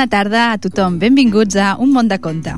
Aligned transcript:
bona 0.00 0.08
tarda 0.08 0.52
a 0.52 0.56
tothom. 0.56 0.98
Benvinguts 0.98 1.56
a 1.56 1.76
Un 1.76 1.90
món 1.92 2.08
de 2.08 2.16
conte. 2.24 2.54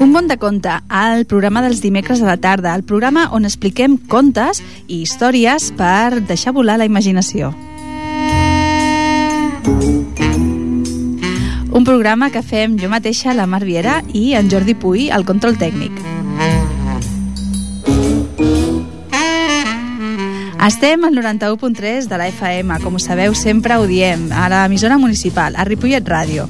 Un 0.00 0.10
món 0.10 0.26
de 0.26 0.38
conte, 0.42 0.72
el 0.90 1.22
programa 1.30 1.62
dels 1.62 1.78
dimecres 1.80 2.20
a 2.20 2.26
la 2.26 2.36
tarda, 2.36 2.74
el 2.74 2.82
programa 2.82 3.28
on 3.30 3.46
expliquem 3.46 3.94
contes 4.10 4.58
i 4.88 5.04
històries 5.04 5.70
per 5.78 6.18
deixar 6.26 6.50
volar 6.56 6.80
la 6.82 6.88
imaginació. 6.90 7.54
Un 11.70 11.86
programa 11.86 12.32
que 12.34 12.42
fem 12.42 12.74
jo 12.74 12.90
mateixa, 12.90 13.38
la 13.38 13.46
Mar 13.46 13.62
Viera, 13.62 14.02
i 14.10 14.32
en 14.34 14.50
Jordi 14.50 14.74
Puy, 14.74 15.12
al 15.14 15.22
control 15.22 15.62
tècnic. 15.62 15.94
Estem 20.68 21.02
al 21.06 21.14
91.3 21.14 22.08
de 22.08 22.18
la 22.20 22.28
FM, 22.28 22.76
com 22.84 22.98
sabeu, 23.00 23.32
sempre 23.32 23.78
ho 23.80 23.86
diem, 23.88 24.28
a 24.36 24.50
l'emissora 24.52 24.98
municipal, 25.00 25.56
a 25.56 25.64
Ripollet 25.64 26.04
Ràdio. 26.04 26.44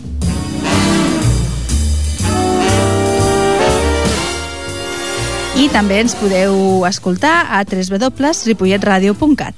I 5.54 5.70
també 5.70 6.02
ens 6.02 6.18
podeu 6.18 6.82
escoltar 6.90 7.46
a 7.46 7.62
www.ripolletradio.cat. 7.62 9.54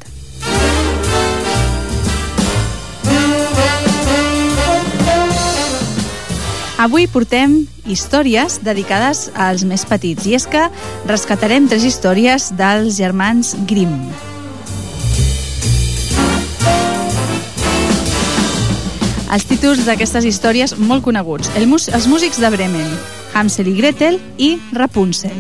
Avui 6.84 7.08
portem 7.08 7.64
històries 7.88 8.61
dedicades 8.61 9.33
als 9.33 9.64
més 9.64 9.89
petits 9.89 10.28
i 10.28 10.36
és 10.36 10.45
que 10.45 10.69
rescatarem 11.08 11.64
tres 11.64 11.84
històries 11.89 12.52
dels 12.61 13.00
germans 13.00 13.56
Grimm. 13.64 14.30
Els 19.31 19.45
títols 19.47 19.84
d'aquestes 19.86 20.25
històries 20.27 20.75
molt 20.78 21.05
coneguts. 21.06 21.53
El 21.55 21.69
els 21.70 22.06
músics 22.11 22.41
de 22.42 22.50
Bremen, 22.50 22.89
Hansel 23.33 23.70
i 23.70 23.77
Gretel 23.78 24.19
i 24.39 24.56
Rapunzel. 24.75 25.36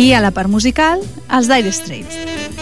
I 0.00 0.12
a 0.16 0.24
la 0.24 0.32
part 0.32 0.48
musical, 0.48 1.04
els 1.28 1.52
Dire 1.52 1.70
Straits. 1.70 2.61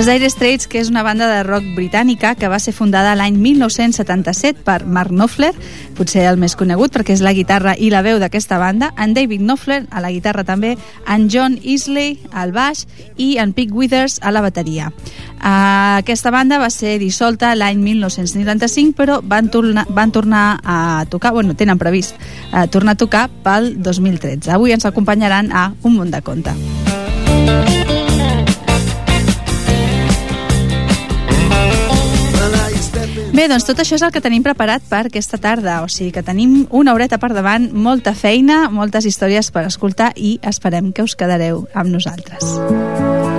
Els 0.00 0.08
Dire 0.08 0.30
Straits, 0.32 0.64
que 0.64 0.78
és 0.80 0.88
una 0.88 1.02
banda 1.04 1.26
de 1.28 1.42
rock 1.44 1.66
britànica 1.76 2.30
que 2.32 2.48
va 2.48 2.56
ser 2.56 2.72
fundada 2.72 3.10
l'any 3.18 3.34
1977 3.36 4.62
per 4.64 4.86
Mark 4.88 5.12
Knopfler, 5.12 5.50
potser 5.98 6.22
el 6.24 6.38
més 6.40 6.54
conegut 6.56 6.94
perquè 6.94 7.12
és 7.12 7.20
la 7.20 7.34
guitarra 7.36 7.74
i 7.76 7.90
la 7.92 8.00
veu 8.00 8.16
d'aquesta 8.16 8.56
banda, 8.56 8.94
en 8.96 9.12
David 9.12 9.44
Knopfler 9.44 9.82
a 9.92 10.00
la 10.00 10.08
guitarra 10.08 10.46
també, 10.48 10.70
en 11.04 11.28
John 11.28 11.58
Isley 11.60 12.16
al 12.32 12.56
baix 12.56 12.86
i 13.20 13.34
en 13.44 13.52
Pete 13.52 13.76
Withers 13.76 14.16
a 14.24 14.32
la 14.32 14.40
bateria. 14.40 14.88
Uh, 14.88 16.00
aquesta 16.00 16.32
banda 16.32 16.56
va 16.64 16.72
ser 16.72 16.96
dissolta 16.96 17.52
l'any 17.52 17.84
1995 17.84 18.96
però 18.96 19.20
van, 19.20 19.52
tornar, 19.52 19.84
van 19.92 20.16
tornar 20.16 20.46
a 20.64 21.04
tocar, 21.12 21.34
bueno, 21.36 21.52
tenen 21.52 21.76
previst 21.76 22.16
uh, 22.54 22.64
tornar 22.72 22.96
a 22.96 23.02
tocar 23.04 23.28
pel 23.44 23.74
2013. 23.76 24.48
Avui 24.56 24.72
ens 24.72 24.88
acompanyaran 24.88 25.52
a 25.52 25.74
Un 25.84 26.00
munt 26.00 26.16
de 26.16 26.24
conte. 26.24 26.56
Bé, 33.30 33.44
doncs 33.46 33.62
tot 33.62 33.78
això 33.78 33.94
és 33.94 34.02
el 34.02 34.10
que 34.10 34.22
tenim 34.22 34.42
preparat 34.42 34.82
per 34.90 35.04
aquesta 35.06 35.38
tarda, 35.38 35.76
o 35.84 35.88
sigui 35.88 36.10
que 36.16 36.24
tenim 36.26 36.64
una 36.74 36.96
horeta 36.96 37.20
per 37.22 37.30
davant, 37.30 37.68
molta 37.70 38.10
feina, 38.18 38.64
moltes 38.74 39.06
històries 39.06 39.52
per 39.54 39.68
escoltar 39.68 40.10
i 40.16 40.38
esperem 40.42 40.90
que 40.90 41.06
us 41.06 41.14
quedareu 41.14 41.62
amb 41.72 41.94
nosaltres. 41.94 43.38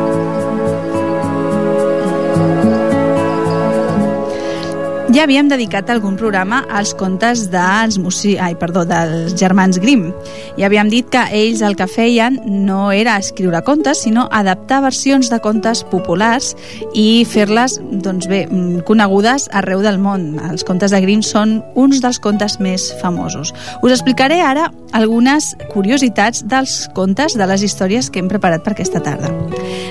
Ja 5.11 5.25
havíem 5.25 5.49
dedicat 5.51 5.89
algun 5.91 6.13
programa 6.16 6.61
als 6.72 6.94
contes 6.95 7.49
dels, 7.51 7.97
musi... 7.99 8.38
Ai, 8.39 8.53
perdó, 8.55 8.85
dels 8.88 9.33
germans 9.35 9.75
Grimm. 9.83 10.13
Ja 10.55 10.69
havíem 10.69 10.88
dit 10.88 11.09
que 11.11 11.25
ells 11.35 11.59
el 11.67 11.75
que 11.75 11.83
feien 11.91 12.38
no 12.47 12.94
era 12.95 13.17
escriure 13.19 13.59
contes, 13.67 14.05
sinó 14.05 14.29
adaptar 14.31 14.79
versions 14.85 15.27
de 15.27 15.41
contes 15.44 15.81
populars 15.91 16.53
i 16.95 17.25
fer-les, 17.27 17.75
doncs 18.05 18.29
bé, 18.31 18.45
conegudes 18.88 19.49
arreu 19.51 19.83
del 19.83 19.99
món. 19.99 20.38
Els 20.47 20.63
contes 20.63 20.95
de 20.95 21.03
Grimm 21.03 21.25
són 21.28 21.57
uns 21.75 21.99
dels 21.99 22.22
contes 22.23 22.61
més 22.63 22.88
famosos. 23.03 23.51
Us 23.83 23.91
explicaré 23.91 24.39
ara 24.39 24.69
algunes 24.95 25.57
curiositats 25.73 26.45
dels 26.47 26.85
contes 26.95 27.35
de 27.35 27.51
les 27.51 27.67
històries 27.67 28.07
que 28.07 28.23
hem 28.23 28.31
preparat 28.31 28.63
per 28.63 28.78
aquesta 28.78 29.03
tarda. 29.03 29.35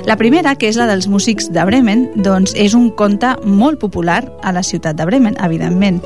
La 0.08 0.16
primera, 0.16 0.56
que 0.56 0.72
és 0.72 0.80
la 0.80 0.88
dels 0.88 1.10
músics 1.12 1.50
de 1.52 1.64
Bremen, 1.68 2.08
doncs 2.24 2.56
és 2.56 2.72
un 2.72 2.88
conte 2.96 3.34
molt 3.44 3.76
popular 3.84 4.22
a 4.40 4.56
la 4.56 4.64
ciutat 4.64 4.96
de 4.96 5.04
Bremen, 5.04 5.09
evidentment. 5.14 6.02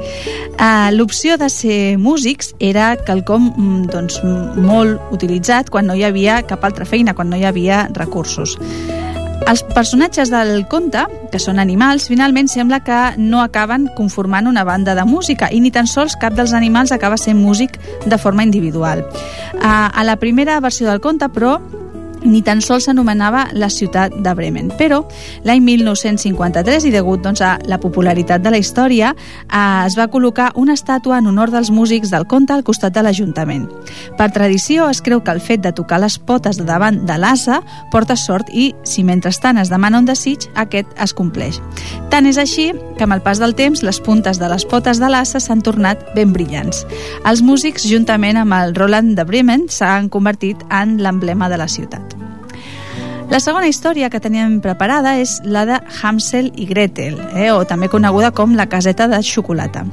Uh, 0.55 0.91
L'opció 0.95 1.37
de 1.37 1.49
ser 1.51 1.97
músics 1.99 2.55
era 2.59 2.95
quelcom 2.97 3.51
mm, 3.53 3.87
doncs, 3.93 4.21
molt 4.57 5.01
utilitzat 5.13 5.71
quan 5.71 5.87
no 5.87 5.95
hi 5.95 6.05
havia 6.05 6.43
cap 6.47 6.65
altra 6.65 6.85
feina, 6.85 7.15
quan 7.15 7.31
no 7.31 7.37
hi 7.37 7.45
havia 7.45 7.89
recursos. 7.93 8.59
Els 9.45 9.61
personatges 9.75 10.31
del 10.33 10.65
conte, 10.73 11.03
que 11.29 11.41
són 11.43 11.59
animals, 11.61 12.07
finalment 12.09 12.49
sembla 12.49 12.79
que 12.87 13.01
no 13.21 13.43
acaben 13.43 13.91
conformant 13.97 14.49
una 14.49 14.65
banda 14.65 14.95
de 14.97 15.05
música 15.05 15.51
i 15.53 15.61
ni 15.61 15.73
tan 15.75 15.87
sols 15.91 16.17
cap 16.21 16.33
dels 16.33 16.55
animals 16.57 16.95
acaba 16.97 17.19
sent 17.21 17.37
músic 17.37 17.77
de 18.07 18.19
forma 18.19 18.47
individual. 18.47 19.05
Uh, 19.05 19.91
a 19.93 20.05
la 20.05 20.17
primera 20.17 20.57
versió 20.65 20.89
del 20.89 21.03
conte, 21.05 21.29
però, 21.29 21.59
ni 22.25 22.43
tan 22.43 22.61
sols 22.65 22.89
s'anomenava 22.89 23.47
la 23.53 23.71
ciutat 23.71 24.13
de 24.25 24.35
Bremen. 24.35 24.73
Però 24.79 25.05
l'any 25.45 25.63
1953, 25.63 26.89
i 26.89 26.93
degut 26.95 27.23
doncs, 27.25 27.41
a 27.41 27.57
la 27.71 27.79
popularitat 27.81 28.43
de 28.43 28.51
la 28.51 28.59
història, 28.59 29.15
eh, 29.15 29.87
es 29.87 29.97
va 29.97 30.11
col·locar 30.11 30.51
una 30.57 30.75
estàtua 30.75 31.19
en 31.19 31.31
honor 31.31 31.51
dels 31.55 31.71
músics 31.71 32.11
del 32.11 32.27
conte 32.27 32.53
al 32.53 32.65
costat 32.65 32.93
de 32.95 33.03
l'Ajuntament. 33.03 33.69
Per 34.19 34.31
tradició, 34.33 34.89
es 34.91 35.01
creu 35.01 35.23
que 35.23 35.31
el 35.31 35.41
fet 35.41 35.63
de 35.63 35.73
tocar 35.73 36.01
les 36.01 36.19
potes 36.19 36.59
de 36.59 36.65
davant 36.65 37.05
de 37.07 37.19
l'asa 37.21 37.61
porta 37.93 38.17
sort 38.19 38.51
i, 38.53 38.73
si 38.89 39.05
mentrestant 39.07 39.61
es 39.61 39.71
demana 39.73 40.01
un 40.03 40.09
desig, 40.09 40.49
aquest 40.61 40.91
es 41.01 41.15
compleix. 41.17 41.61
Tant 42.11 42.27
és 42.31 42.39
així 42.41 42.71
que 42.99 43.07
amb 43.07 43.17
el 43.17 43.23
pas 43.25 43.41
del 43.43 43.57
temps 43.59 43.85
les 43.87 44.01
puntes 44.01 44.41
de 44.41 44.51
les 44.51 44.67
potes 44.71 45.01
de 45.03 45.11
l'asa 45.11 45.43
s'han 45.43 45.63
tornat 45.63 46.03
ben 46.17 46.33
brillants. 46.35 46.85
Els 47.29 47.45
músics, 47.45 47.87
juntament 47.91 48.41
amb 48.41 48.57
el 48.59 48.75
Roland 48.79 49.19
de 49.19 49.27
Bremen, 49.29 49.69
s'han 49.69 50.11
convertit 50.11 50.63
en 50.71 50.99
l'emblema 51.03 51.51
de 51.53 51.61
la 51.61 51.69
ciutat. 51.69 52.14
La 53.33 53.41
segona 53.41 53.69
història 53.71 54.11
que 54.13 54.21
teníem 54.21 54.59
preparada 54.65 55.17
és 55.19 55.39
la 55.45 55.65
de 55.69 55.79
Hansel 56.03 56.53
i 56.61 56.67
Gretel, 56.69 57.17
eh, 57.35 57.51
o 57.53 57.65
també 57.65 57.89
coneguda 57.89 58.35
com 58.37 58.55
la 58.55 58.69
caseta 58.69 59.09
de 59.09 59.23
xocolata. 59.25 59.87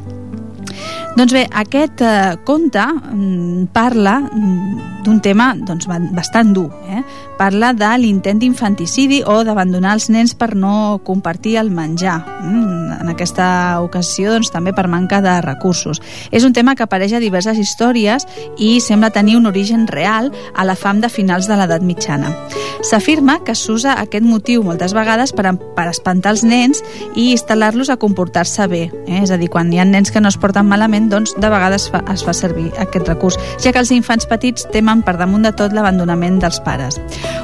Doncs 1.12 1.34
bé, 1.36 1.42
aquest 1.52 2.02
eh, 2.08 2.38
conte 2.48 2.84
mm, 2.88 3.66
parla 3.76 4.16
mm, 4.24 5.02
d'un 5.04 5.20
tema 5.20 5.52
doncs, 5.58 5.90
bastant 6.16 6.54
dur. 6.56 6.70
Eh? 6.88 7.02
Parla 7.38 7.74
de 7.74 7.90
l'intent 8.00 8.40
d'infanticidi 8.40 9.22
o 9.28 9.42
d'abandonar 9.44 9.96
els 9.98 10.08
nens 10.14 10.34
per 10.38 10.54
no 10.56 11.02
compartir 11.04 11.58
el 11.60 11.72
menjar. 11.74 12.20
Mm, 12.46 13.02
en 13.02 13.12
aquesta 13.12 13.82
ocasió 13.84 14.32
doncs, 14.32 14.54
també 14.54 14.72
per 14.78 14.88
manca 14.88 15.20
de 15.26 15.34
recursos. 15.44 16.00
És 16.32 16.46
un 16.48 16.54
tema 16.54 16.76
que 16.76 16.86
apareix 16.86 17.18
a 17.18 17.24
diverses 17.24 17.60
històries 17.60 18.28
i 18.58 18.78
sembla 18.80 19.12
tenir 19.12 19.36
un 19.36 19.50
origen 19.50 19.88
real 19.92 20.32
a 20.56 20.64
la 20.64 20.78
fam 20.78 21.02
de 21.02 21.10
finals 21.10 21.50
de 21.50 21.58
l'edat 21.60 21.84
mitjana. 21.84 22.32
S'afirma 22.88 23.40
que 23.46 23.56
s'usa 23.58 23.98
aquest 24.00 24.26
motiu 24.26 24.64
moltes 24.64 24.94
vegades 24.98 25.34
per, 25.36 25.52
per 25.76 25.90
espantar 25.90 26.36
els 26.38 26.46
nens 26.48 26.82
i 27.16 27.32
instal·lar-los 27.34 27.92
a 27.92 28.00
comportar-se 28.02 28.70
bé. 28.72 28.84
Eh? 29.08 29.22
És 29.26 29.34
a 29.34 29.38
dir, 29.42 29.52
quan 29.52 29.74
hi 29.74 29.82
ha 29.82 29.86
nens 29.86 30.14
que 30.14 30.22
no 30.22 30.32
es 30.32 30.40
porten 30.40 30.70
malament, 30.70 31.01
doncs 31.10 31.34
de 31.38 31.50
vegades 31.50 31.88
fa, 31.92 32.04
es 32.12 32.24
fa 32.26 32.34
servir 32.36 32.70
aquest 32.82 33.08
recurs, 33.08 33.38
ja 33.64 33.72
que 33.72 33.82
els 33.82 33.92
infants 33.96 34.28
petits 34.30 34.68
temen 34.74 35.02
per 35.06 35.18
damunt 35.20 35.48
de 35.48 35.54
tot 35.56 35.74
l'abandonament 35.74 36.40
dels 36.42 36.60
pares. 36.66 37.00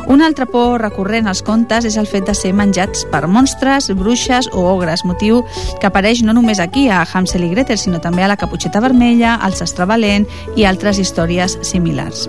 Una 0.08 0.28
altra 0.28 0.46
por 0.46 0.82
recurrent 0.82 1.28
als 1.28 1.42
contes 1.42 1.86
és 1.86 1.98
el 1.98 2.08
fet 2.08 2.28
de 2.28 2.36
ser 2.38 2.54
menjats 2.54 3.06
per 3.12 3.26
monstres, 3.28 3.90
bruixes 3.96 4.52
o 4.54 4.68
ogres, 4.74 5.06
motiu 5.06 5.44
que 5.82 5.88
apareix 5.90 6.24
no 6.24 6.36
només 6.36 6.60
aquí 6.60 6.88
a 6.90 7.06
Hansel 7.08 7.48
i 7.48 7.54
Gretel, 7.56 7.80
sinó 7.80 8.02
també 8.04 8.24
a 8.24 8.32
la 8.32 8.38
Caputxeta 8.38 8.84
Vermella, 8.84 9.36
al 9.36 9.56
Sastre 9.56 9.86
Valent 9.86 10.28
i 10.56 10.68
altres 10.68 11.00
històries 11.00 11.60
similars. 11.62 12.28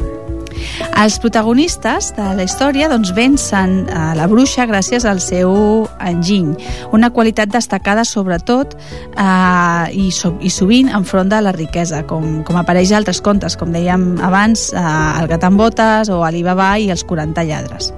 Els 0.99 1.19
protagonistes 1.23 2.13
de 2.17 2.27
la 2.39 2.47
història 2.47 2.89
doncs, 2.91 3.13
vencen 3.17 3.85
a 3.95 4.13
la 4.19 4.27
bruixa 4.31 4.67
gràcies 4.71 5.07
al 5.09 5.23
seu 5.23 5.87
enginy, 6.03 6.57
una 6.97 7.13
qualitat 7.15 7.53
destacada 7.53 8.05
sobretot 8.09 8.75
eh, 8.75 9.87
i, 9.95 10.11
so, 10.15 10.35
i 10.41 10.51
sovint 10.53 10.91
enfront 10.95 11.31
de 11.31 11.41
la 11.45 11.55
riquesa, 11.55 12.03
com, 12.09 12.43
com 12.49 12.59
apareix 12.61 12.93
a 12.93 13.01
altres 13.01 13.23
contes, 13.25 13.59
com 13.59 13.73
dèiem 13.75 14.11
abans, 14.25 14.71
eh, 14.75 14.85
el 15.23 15.31
gat 15.31 15.47
amb 15.49 15.61
botes 15.61 16.13
o 16.13 16.25
Alibaba 16.27 16.75
i 16.79 16.91
els 16.95 17.07
40 17.07 17.49
lladres. 17.49 17.93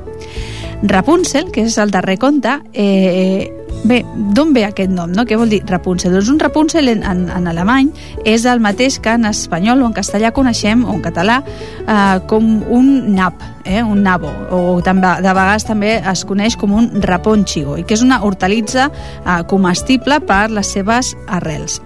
Rapunzel, 0.83 1.51
que 1.53 1.67
és 1.69 1.77
el 1.79 1.91
darrer 1.91 2.19
conte, 2.19 2.61
eh, 2.73 3.51
Bé, 3.85 4.03
d'on 4.37 4.53
ve 4.53 4.67
aquest 4.67 4.91
nom? 4.93 5.09
No? 5.15 5.25
Què 5.25 5.39
vol 5.41 5.49
dir 5.49 5.63
Rapunzel? 5.65 6.13
Doncs 6.13 6.29
un 6.29 6.41
Rapunzel 6.43 6.91
en, 6.93 7.05
en, 7.07 7.23
en 7.33 7.49
alemany 7.49 7.89
és 8.29 8.45
el 8.51 8.61
mateix 8.61 8.99
que 9.01 9.15
en 9.17 9.25
espanyol 9.31 9.81
o 9.81 9.89
en 9.89 9.95
castellà 9.97 10.35
coneixem, 10.37 10.85
o 10.85 10.93
en 10.99 11.01
català, 11.05 11.39
eh, 11.87 12.19
com 12.29 12.51
un 12.69 12.91
nap, 13.17 13.41
eh? 13.65 13.83
un 13.83 14.03
nabo, 14.03 14.31
o 14.51 14.81
també, 14.85 15.17
de 15.23 15.35
vegades 15.35 15.67
també 15.69 15.97
es 16.01 16.25
coneix 16.29 16.57
com 16.61 16.75
un 16.77 16.91
raponchigo, 17.03 17.79
i 17.81 17.85
que 17.85 17.97
és 17.99 18.07
una 18.07 18.23
hortalitza 18.27 18.91
eh, 18.91 19.41
comestible 19.51 20.21
per 20.27 20.49
les 20.51 20.75
seves 20.79 21.15
arrels 21.29 21.81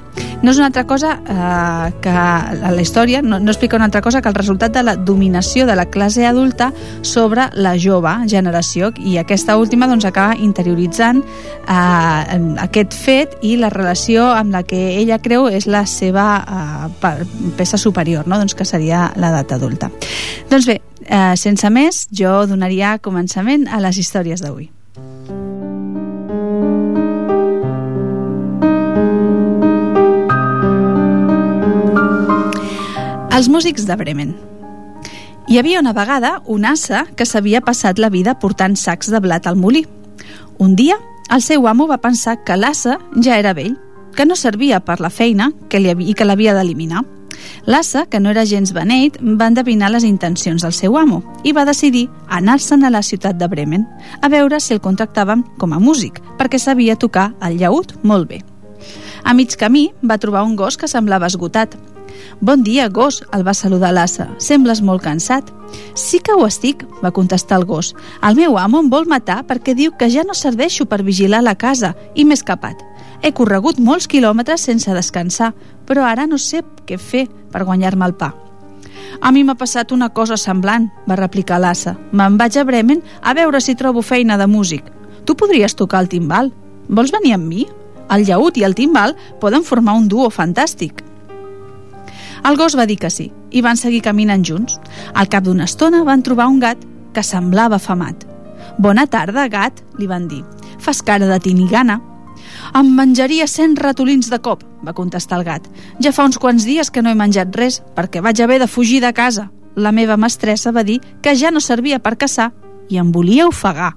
no 0.45 0.53
és 0.53 0.59
una 0.59 0.67
altra 0.67 0.85
cosa 0.87 1.15
eh, 1.25 1.93
que 2.05 2.13
la 2.13 2.83
història 2.83 3.23
no, 3.23 3.39
no 3.41 3.51
explica 3.51 3.77
una 3.77 3.87
altra 3.87 4.03
cosa 4.03 4.21
que 4.21 4.29
el 4.29 4.35
resultat 4.35 4.75
de 4.77 4.83
la 4.83 4.97
dominació 4.97 5.67
de 5.67 5.77
la 5.77 5.87
classe 5.87 6.27
adulta 6.27 6.71
sobre 7.03 7.49
la 7.55 7.75
jove 7.81 8.13
generació 8.29 8.93
i 9.01 9.17
aquesta 9.19 9.57
última 9.57 9.89
doncs, 9.89 10.05
acaba 10.05 10.37
interioritzant 10.37 11.23
eh, 11.25 12.39
aquest 12.67 12.93
fet 12.93 13.39
i 13.43 13.57
la 13.57 13.73
relació 13.73 14.29
amb 14.35 14.53
la 14.53 14.63
que 14.69 14.83
ella 14.99 15.19
creu 15.25 15.49
és 15.49 15.67
la 15.67 15.87
seva 15.89 16.27
eh, 16.45 17.15
peça 17.57 17.81
superior, 17.81 18.29
no? 18.29 18.39
doncs 18.39 18.55
que 18.55 18.69
seria 18.69 19.09
l'edat 19.17 19.57
adulta. 19.57 19.91
Doncs 20.51 20.69
bé, 20.69 20.81
eh, 21.07 21.35
sense 21.37 21.69
més, 21.71 22.07
jo 22.11 22.47
donaria 22.51 22.99
començament 22.99 23.69
a 23.69 23.81
les 23.85 23.99
històries 24.01 24.43
d'avui. 24.43 24.71
Els 33.35 33.49
músics 33.51 33.85
de 33.87 33.97
Bremen. 33.99 34.35
Hi 35.51 35.59
havia 35.59 35.81
una 35.81 35.93
vegada 35.93 36.37
un 36.47 36.65
assa 36.65 37.03
que 37.19 37.27
s'havia 37.27 37.61
passat 37.61 37.99
la 37.99 38.09
vida 38.09 38.37
portant 38.41 38.77
sacs 38.79 39.11
de 39.13 39.21
blat 39.21 39.47
al 39.47 39.59
molí. 39.61 39.83
Un 40.57 40.77
dia, 40.79 40.97
el 41.35 41.43
seu 41.43 41.67
amo 41.69 41.89
va 41.91 41.99
pensar 42.01 42.39
que 42.45 42.57
l'assa 42.57 42.97
ja 43.21 43.37
era 43.37 43.53
vell, 43.53 43.75
que 44.15 44.25
no 44.25 44.37
servia 44.37 44.81
per 44.81 45.01
la 45.03 45.11
feina 45.11 45.51
que 45.69 45.83
li 45.83 45.91
havia, 45.91 46.09
i 46.09 46.15
que 46.15 46.25
l'havia 46.25 46.55
d'eliminar. 46.55 47.03
L'assa, 47.67 48.05
que 48.07 48.21
no 48.21 48.31
era 48.31 48.45
gens 48.45 48.73
beneit, 48.77 49.17
va 49.21 49.49
endevinar 49.51 49.91
les 49.93 50.05
intencions 50.05 50.63
del 50.63 50.73
seu 50.73 50.99
amo 50.99 51.23
i 51.45 51.53
va 51.53 51.67
decidir 51.69 52.09
anar-se'n 52.29 52.85
a 52.85 52.93
la 52.93 53.03
ciutat 53.03 53.39
de 53.41 53.49
Bremen 53.49 53.87
a 54.21 54.29
veure 54.29 54.61
si 54.61 54.75
el 54.75 54.83
contractaven 54.85 55.45
com 55.59 55.73
a 55.73 55.81
músic, 55.81 56.21
perquè 56.39 56.59
sabia 56.59 56.97
tocar 56.97 57.33
el 57.41 57.59
llaüt 57.59 57.97
molt 58.03 58.29
bé. 58.29 58.43
A 59.25 59.33
mig 59.33 59.57
camí 59.57 59.91
va 60.05 60.21
trobar 60.21 60.45
un 60.45 60.57
gos 60.57 60.77
que 60.77 60.89
semblava 60.89 61.27
esgotat 61.27 61.79
Bon 62.41 62.63
dia, 62.63 62.89
gos, 62.89 63.23
el 63.33 63.45
va 63.47 63.55
saludar 63.55 63.93
l'assa. 63.95 64.27
Sembles 64.43 64.83
molt 64.83 65.03
cansat. 65.05 65.51
Sí 65.99 66.21
que 66.23 66.35
ho 66.35 66.47
estic, 66.47 66.85
va 67.03 67.13
contestar 67.15 67.61
el 67.61 67.67
gos. 67.69 67.95
El 68.23 68.37
meu 68.39 68.59
amo 68.59 68.81
em 68.83 68.91
vol 68.91 69.09
matar 69.11 69.43
perquè 69.49 69.75
diu 69.75 69.95
que 69.99 70.11
ja 70.11 70.25
no 70.27 70.35
serveixo 70.35 70.87
per 70.87 71.03
vigilar 71.07 71.43
la 71.43 71.55
casa 71.55 71.95
i 72.15 72.25
m'he 72.25 72.37
escapat. 72.39 72.83
He 73.23 73.33
corregut 73.33 73.79
molts 73.79 74.09
quilòmetres 74.11 74.67
sense 74.67 74.95
descansar, 74.95 75.53
però 75.87 76.05
ara 76.09 76.27
no 76.27 76.39
sé 76.39 76.63
què 76.87 76.99
fer 76.99 77.27
per 77.53 77.65
guanyar-me 77.65 78.07
el 78.07 78.17
pa. 78.19 78.33
A 79.21 79.31
mi 79.33 79.45
m'ha 79.45 79.55
passat 79.55 79.93
una 79.93 80.11
cosa 80.11 80.37
semblant, 80.37 80.91
va 81.09 81.17
replicar 81.21 81.61
l'assa. 81.61 81.95
Me'n 82.13 82.37
vaig 82.41 82.59
a 82.59 82.65
Bremen 82.65 83.03
a 83.23 83.35
veure 83.35 83.61
si 83.61 83.75
trobo 83.75 84.03
feina 84.03 84.37
de 84.39 84.47
músic. 84.47 84.85
Tu 85.25 85.37
podries 85.37 85.75
tocar 85.75 86.03
el 86.03 86.11
timbal. 86.13 86.53
Vols 86.89 87.13
venir 87.15 87.35
amb 87.37 87.49
mi? 87.49 87.65
El 88.13 88.27
llaüt 88.29 88.59
i 88.61 88.65
el 88.67 88.75
timbal 88.77 89.15
poden 89.41 89.65
formar 89.65 89.95
un 89.97 90.09
duo 90.09 90.29
fantàstic. 90.31 91.01
El 92.45 92.59
gos 92.61 92.77
va 92.77 92.85
dir 92.85 92.99
que 93.01 93.09
sí, 93.09 93.31
i 93.51 93.63
van 93.65 93.79
seguir 93.81 94.03
caminant 94.05 94.45
junts. 94.45 94.77
Al 95.15 95.31
cap 95.33 95.47
d'una 95.47 95.65
estona 95.65 96.03
van 96.05 96.23
trobar 96.23 96.51
un 96.53 96.61
gat 96.61 96.83
que 97.15 97.23
semblava 97.25 97.79
afamat. 97.81 98.27
Bona 98.77 99.07
tarda, 99.07 99.47
gat, 99.49 99.81
li 99.97 100.07
van 100.11 100.29
dir. 100.29 100.43
Fas 100.79 101.01
cara 101.01 101.31
de 101.31 101.39
tinigana. 101.41 102.01
Em 102.73 102.95
menjaria 102.97 103.47
cent 103.51 103.77
ratolins 103.77 104.31
de 104.33 104.39
cop, 104.41 104.63
va 104.87 104.95
contestar 104.97 105.39
el 105.41 105.45
gat. 105.45 105.67
Ja 106.01 106.13
fa 106.13 106.25
uns 106.25 106.39
quants 106.41 106.65
dies 106.65 106.91
que 106.91 107.03
no 107.03 107.11
he 107.11 107.19
menjat 107.19 107.55
res, 107.57 107.83
perquè 107.97 108.23
vaig 108.25 108.41
haver 108.41 108.61
de 108.63 108.71
fugir 108.71 109.03
de 109.05 109.13
casa. 109.13 109.51
La 109.77 109.93
meva 109.93 110.17
mestressa 110.17 110.73
va 110.73 110.85
dir 110.85 111.01
que 111.23 111.35
ja 111.37 111.51
no 111.51 111.61
servia 111.61 111.99
per 111.99 112.17
caçar 112.17 112.53
i 112.89 112.99
em 112.99 113.11
volia 113.13 113.49
ofegar. 113.49 113.93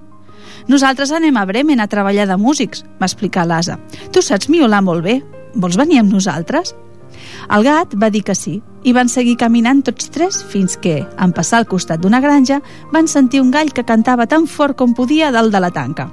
Nosaltres 0.68 1.12
anem 1.12 1.36
a 1.36 1.46
Bremen 1.46 1.80
a 1.80 1.88
treballar 1.88 2.26
de 2.28 2.36
músics, 2.36 2.84
va 3.00 3.06
explicar 3.06 3.46
l'asa. 3.46 3.78
Tu 4.12 4.22
saps 4.22 4.50
miolar 4.52 4.82
molt 4.82 5.04
bé. 5.04 5.22
Vols 5.54 5.78
venir 5.80 6.02
amb 6.02 6.12
nosaltres? 6.12 6.74
El 7.48 7.64
gat 7.64 7.94
va 7.96 8.10
dir 8.12 8.22
que 8.22 8.34
sí, 8.36 8.58
i 8.84 8.92
van 8.92 9.08
seguir 9.08 9.38
caminant 9.40 9.80
tots 9.82 10.10
tres 10.12 10.42
fins 10.52 10.76
que, 10.76 11.00
en 11.18 11.32
passar 11.32 11.62
al 11.62 11.68
costat 11.70 12.02
d'una 12.02 12.20
granja, 12.20 12.60
van 12.92 13.08
sentir 13.08 13.40
un 13.40 13.50
gall 13.50 13.72
que 13.72 13.86
cantava 13.88 14.28
tan 14.28 14.46
fort 14.46 14.76
com 14.76 14.94
podia 14.94 15.32
dalt 15.32 15.54
de 15.54 15.62
la 15.64 15.72
tanca. 15.72 16.10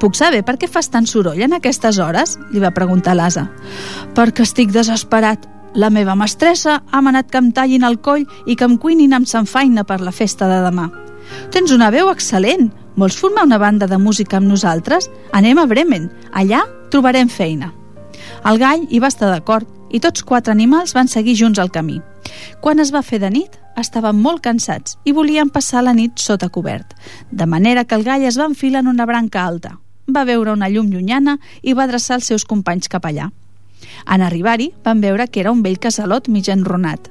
Puc 0.00 0.16
saber 0.18 0.42
per 0.44 0.56
què 0.58 0.68
fas 0.70 0.90
tant 0.90 1.06
soroll 1.06 1.42
en 1.44 1.54
aquestes 1.56 1.98
hores? 1.98 2.38
li 2.52 2.62
va 2.62 2.74
preguntar 2.74 3.16
l'asa. 3.16 3.48
Perquè 4.14 4.44
estic 4.44 4.72
desesperat. 4.74 5.50
La 5.74 5.90
meva 5.90 6.14
mestressa 6.14 6.82
ha 6.90 7.00
manat 7.02 7.30
que 7.30 7.40
em 7.40 7.50
tallin 7.52 7.82
el 7.82 7.98
coll 7.98 8.26
i 8.46 8.54
que 8.54 8.66
em 8.66 8.76
cuinin 8.78 9.14
amb 9.14 9.26
sanfaina 9.26 9.82
per 9.84 10.00
la 10.00 10.14
festa 10.14 10.46
de 10.46 10.60
demà. 10.62 10.90
Tens 11.50 11.72
una 11.74 11.90
veu 11.90 12.10
excel·lent. 12.12 12.70
Vols 12.94 13.16
formar 13.18 13.46
una 13.48 13.58
banda 13.58 13.88
de 13.90 13.98
música 13.98 14.38
amb 14.38 14.46
nosaltres? 14.46 15.10
Anem 15.32 15.58
a 15.58 15.66
Bremen. 15.66 16.10
Allà 16.32 16.62
trobarem 16.90 17.28
feina. 17.28 17.72
El 18.46 18.60
gall 18.62 18.86
hi 18.88 19.00
va 19.02 19.10
estar 19.10 19.30
d'acord 19.32 19.66
i 19.90 20.00
tots 20.02 20.22
quatre 20.22 20.52
animals 20.54 20.94
van 20.94 21.10
seguir 21.10 21.36
junts 21.38 21.58
al 21.58 21.72
camí. 21.74 22.00
Quan 22.60 22.82
es 22.82 22.90
va 22.94 23.02
fer 23.02 23.20
de 23.22 23.30
nit, 23.30 23.58
estaven 23.78 24.18
molt 24.22 24.42
cansats 24.42 24.98
i 25.04 25.12
volien 25.12 25.50
passar 25.50 25.84
la 25.84 25.94
nit 25.94 26.18
sota 26.22 26.48
cobert, 26.48 26.94
de 27.30 27.46
manera 27.46 27.84
que 27.84 27.98
el 27.98 28.04
gall 28.06 28.26
es 28.26 28.38
va 28.38 28.50
enfilar 28.50 28.82
en 28.84 28.92
una 28.94 29.06
branca 29.06 29.44
alta. 29.44 29.78
Va 30.06 30.24
veure 30.28 30.52
una 30.52 30.68
llum 30.68 30.90
llunyana 30.92 31.38
i 31.62 31.72
va 31.72 31.86
adreçar 31.88 32.18
els 32.18 32.28
seus 32.28 32.44
companys 32.44 32.90
cap 32.92 33.06
allà. 33.08 33.30
En 34.10 34.22
arribar-hi, 34.22 34.70
van 34.84 35.00
veure 35.00 35.26
que 35.28 35.40
era 35.40 35.52
un 35.52 35.62
vell 35.62 35.78
casalot 35.80 36.28
mig 36.28 36.48
enronat. 36.52 37.10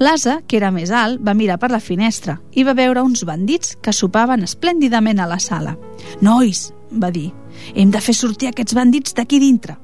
L'asa, 0.00 0.40
que 0.48 0.56
era 0.56 0.70
més 0.72 0.90
alt, 0.90 1.20
va 1.20 1.36
mirar 1.36 1.58
per 1.60 1.70
la 1.70 1.82
finestra 1.84 2.38
i 2.56 2.64
va 2.64 2.74
veure 2.74 3.04
uns 3.04 3.24
bandits 3.28 3.76
que 3.82 3.92
sopaven 3.92 4.42
esplèndidament 4.46 5.20
a 5.20 5.28
la 5.28 5.38
sala. 5.38 5.76
«Nois», 6.20 6.70
va 6.90 7.12
dir, 7.12 7.30
«hem 7.74 7.92
de 7.92 8.00
fer 8.00 8.16
sortir 8.16 8.50
aquests 8.50 8.74
bandits 8.74 9.14
d'aquí 9.14 9.38
dintre». 9.38 9.76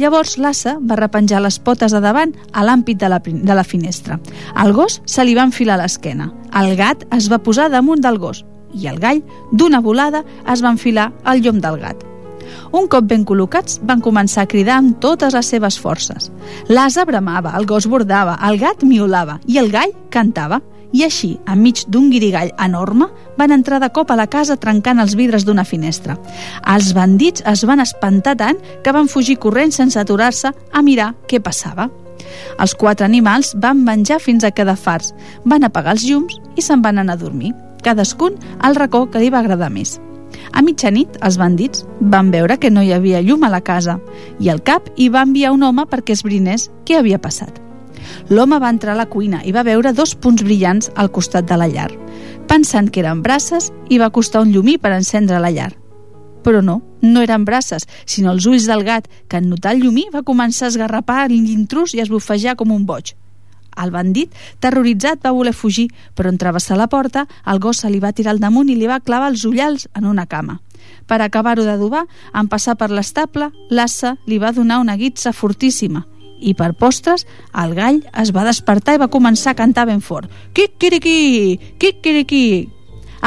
Llavors 0.00 0.38
l'assa 0.40 0.78
va 0.80 0.96
repenjar 0.96 1.42
les 1.44 1.58
potes 1.60 1.92
de 1.92 2.00
davant 2.00 2.32
a 2.52 2.62
l'àmpit 2.64 3.00
de, 3.00 3.08
la, 3.08 3.18
de 3.20 3.56
la 3.56 3.64
finestra. 3.64 4.16
El 4.56 4.72
gos 4.72 5.00
se 5.04 5.24
li 5.24 5.34
va 5.36 5.44
enfilar 5.44 5.76
l'esquena. 5.80 6.30
El 6.56 6.72
gat 6.76 7.04
es 7.12 7.28
va 7.32 7.42
posar 7.44 7.68
damunt 7.72 8.00
del 8.00 8.16
gos 8.18 8.44
i 8.74 8.86
el 8.90 9.00
gall, 9.00 9.22
d'una 9.52 9.80
volada, 9.80 10.24
es 10.50 10.62
va 10.64 10.72
enfilar 10.74 11.10
al 11.24 11.42
llom 11.42 11.60
del 11.60 11.78
gat. 11.80 12.06
Un 12.72 12.88
cop 12.90 13.06
ben 13.06 13.24
col·locats, 13.26 13.78
van 13.86 14.02
començar 14.02 14.44
a 14.44 14.50
cridar 14.50 14.78
amb 14.80 14.98
totes 15.02 15.34
les 15.34 15.46
seves 15.46 15.78
forces. 15.78 16.30
L'asa 16.68 17.04
bramava, 17.06 17.54
el 17.58 17.66
gos 17.66 17.86
bordava, 17.90 18.38
el 18.48 18.58
gat 18.58 18.84
miolava 18.86 19.40
i 19.46 19.58
el 19.58 19.70
gall 19.70 19.94
cantava 20.10 20.60
i 20.92 21.04
així, 21.06 21.36
enmig 21.46 21.84
d'un 21.86 22.08
guirigall 22.10 22.50
enorme, 22.58 23.06
van 23.38 23.54
entrar 23.54 23.78
de 23.82 23.90
cop 23.94 24.10
a 24.10 24.18
la 24.18 24.26
casa 24.26 24.58
trencant 24.58 24.98
els 24.98 25.14
vidres 25.14 25.46
d'una 25.46 25.64
finestra. 25.64 26.16
Els 26.66 26.92
bandits 26.96 27.44
es 27.46 27.62
van 27.66 27.82
espantar 27.82 28.36
tant 28.40 28.58
que 28.82 28.94
van 28.94 29.08
fugir 29.08 29.38
corrents 29.38 29.78
sense 29.78 29.98
aturar-se 30.00 30.50
a 30.50 30.82
mirar 30.82 31.12
què 31.30 31.40
passava. 31.42 31.88
Els 32.60 32.74
quatre 32.74 33.06
animals 33.06 33.54
van 33.58 33.82
menjar 33.84 34.20
fins 34.20 34.44
a 34.44 34.50
quedar 34.50 34.76
farts, 34.76 35.14
van 35.44 35.64
apagar 35.64 35.94
els 35.96 36.06
llums 36.06 36.38
i 36.56 36.62
se'n 36.62 36.82
van 36.82 36.98
anar 36.98 37.16
a 37.16 37.22
dormir, 37.22 37.54
cadascun 37.82 38.38
al 38.58 38.76
racó 38.76 39.08
que 39.10 39.22
li 39.22 39.30
va 39.30 39.40
agradar 39.40 39.70
més. 39.70 39.98
A 40.52 40.62
mitjanit, 40.62 41.16
els 41.26 41.38
bandits 41.38 41.84
van 42.00 42.30
veure 42.30 42.58
que 42.58 42.70
no 42.70 42.82
hi 42.82 42.92
havia 42.92 43.22
llum 43.22 43.44
a 43.44 43.50
la 43.52 43.60
casa 43.60 43.98
i 44.38 44.50
al 44.50 44.62
cap 44.62 44.88
hi 44.96 45.08
va 45.08 45.24
enviar 45.26 45.52
un 45.54 45.62
home 45.62 45.86
perquè 45.90 46.16
esbrinés 46.16 46.70
què 46.86 46.98
havia 46.98 47.18
passat. 47.18 47.60
L'home 48.30 48.58
va 48.62 48.70
entrar 48.72 48.94
a 48.94 49.00
la 49.00 49.08
cuina 49.10 49.42
i 49.44 49.52
va 49.52 49.66
veure 49.66 49.92
dos 49.92 50.14
punts 50.14 50.42
brillants 50.42 50.90
al 50.96 51.10
costat 51.10 51.46
de 51.46 51.58
la 51.60 51.68
llar. 51.68 51.90
Pensant 52.48 52.90
que 52.90 53.02
eren 53.04 53.22
braces, 53.22 53.70
hi 53.88 53.98
va 54.02 54.10
costar 54.10 54.42
un 54.42 54.52
llumí 54.54 54.78
per 54.78 54.92
encendre 54.96 55.38
la 55.38 55.52
llar. 55.54 55.72
Però 56.42 56.62
no, 56.64 56.80
no 57.02 57.22
eren 57.22 57.44
braces, 57.44 57.86
sinó 58.06 58.32
els 58.32 58.46
ulls 58.48 58.66
del 58.66 58.84
gat, 58.84 59.08
que 59.28 59.38
en 59.38 59.50
notar 59.50 59.74
el 59.76 59.84
llumí 59.84 60.06
va 60.14 60.24
començar 60.26 60.66
a 60.66 60.72
esgarrapar 60.72 61.28
l'intrus 61.28 61.94
i 61.94 62.00
a 62.00 62.06
esbufejar 62.06 62.56
com 62.56 62.72
un 62.72 62.86
boig. 62.88 63.14
El 63.76 63.92
bandit, 63.94 64.34
terroritzat, 64.60 65.22
va 65.24 65.34
voler 65.36 65.54
fugir, 65.54 65.88
però 66.14 66.32
en 66.32 66.38
travessar 66.38 66.78
la 66.78 66.88
porta, 66.88 67.26
el 67.46 67.60
gos 67.60 67.82
se 67.84 67.90
li 67.90 68.00
va 68.00 68.12
tirar 68.12 68.34
al 68.34 68.42
damunt 68.42 68.70
i 68.70 68.76
li 68.76 68.90
va 68.90 69.00
clavar 69.00 69.30
els 69.30 69.44
ullals 69.44 69.88
en 69.94 70.06
una 70.06 70.26
cama. 70.26 70.60
Per 71.06 71.20
acabar-ho 71.22 71.64
d'adobar, 71.66 72.06
en 72.34 72.48
passar 72.48 72.76
per 72.78 72.90
l'estable, 72.90 73.50
l'assa 73.70 74.16
li 74.26 74.38
va 74.38 74.52
donar 74.52 74.80
una 74.80 74.96
guitza 74.96 75.32
fortíssima 75.32 76.06
i 76.40 76.54
per 76.56 76.72
postres 76.80 77.26
el 77.62 77.74
gall 77.76 78.00
es 78.22 78.32
va 78.32 78.46
despertar 78.48 78.96
i 78.96 79.00
va 79.02 79.10
començar 79.12 79.52
a 79.52 79.58
cantar 79.58 79.86
ben 79.90 80.00
fort. 80.00 80.30
Quiquiriqui, 80.56 81.58
quiquiriqui. 81.78 82.44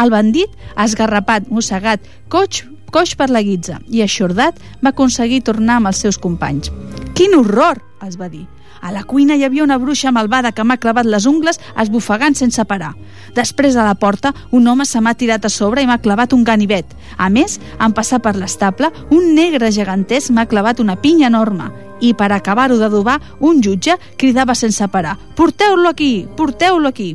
El 0.01 0.09
bandit, 0.09 0.49
esgarrapat, 0.81 1.51
mossegat, 1.53 2.01
coix, 2.33 2.63
coix 2.93 3.13
per 3.17 3.29
la 3.29 3.43
guitza 3.45 3.79
i 3.89 4.01
aixordat, 4.01 4.57
va 4.81 4.93
aconseguir 4.93 5.43
tornar 5.45 5.77
amb 5.77 5.91
els 5.91 6.01
seus 6.01 6.17
companys. 6.17 6.73
Quin 7.13 7.37
horror, 7.37 7.81
es 8.07 8.17
va 8.17 8.29
dir. 8.29 8.47
A 8.83 8.91
la 8.91 9.05
cuina 9.07 9.37
hi 9.39 9.45
havia 9.47 9.63
una 9.63 9.77
bruixa 9.79 10.11
malvada 10.11 10.51
que 10.51 10.63
m'ha 10.67 10.75
clavat 10.75 11.07
les 11.07 11.23
ungles 11.29 11.59
esbufegant 11.79 12.35
sense 12.35 12.65
parar. 12.67 12.89
Després 13.37 13.77
a 13.79 13.85
la 13.87 13.95
porta, 13.95 14.33
un 14.51 14.67
home 14.67 14.83
se 14.83 14.99
m'ha 14.99 15.13
tirat 15.15 15.45
a 15.47 15.51
sobre 15.53 15.81
i 15.81 15.87
m'ha 15.87 16.01
clavat 16.03 16.33
un 16.35 16.43
ganivet. 16.43 16.91
A 17.15 17.29
més, 17.31 17.61
en 17.79 17.95
passar 17.95 18.19
per 18.19 18.35
l'estable, 18.35 18.89
un 19.09 19.29
negre 19.37 19.71
gegantès 19.71 20.27
m'ha 20.31 20.49
clavat 20.51 20.81
una 20.83 20.97
pinya 20.99 21.29
enorme. 21.31 21.69
I 22.03 22.11
per 22.19 22.33
acabar-ho 22.35 22.75
d'adobar, 22.75 23.21
un 23.39 23.61
jutge 23.63 23.95
cridava 24.19 24.51
sense 24.53 24.87
parar 24.91 25.15
«Porteu-lo 25.37 25.87
aquí! 25.87 26.27
Porteu-lo 26.35 26.91
aquí!» 26.91 27.13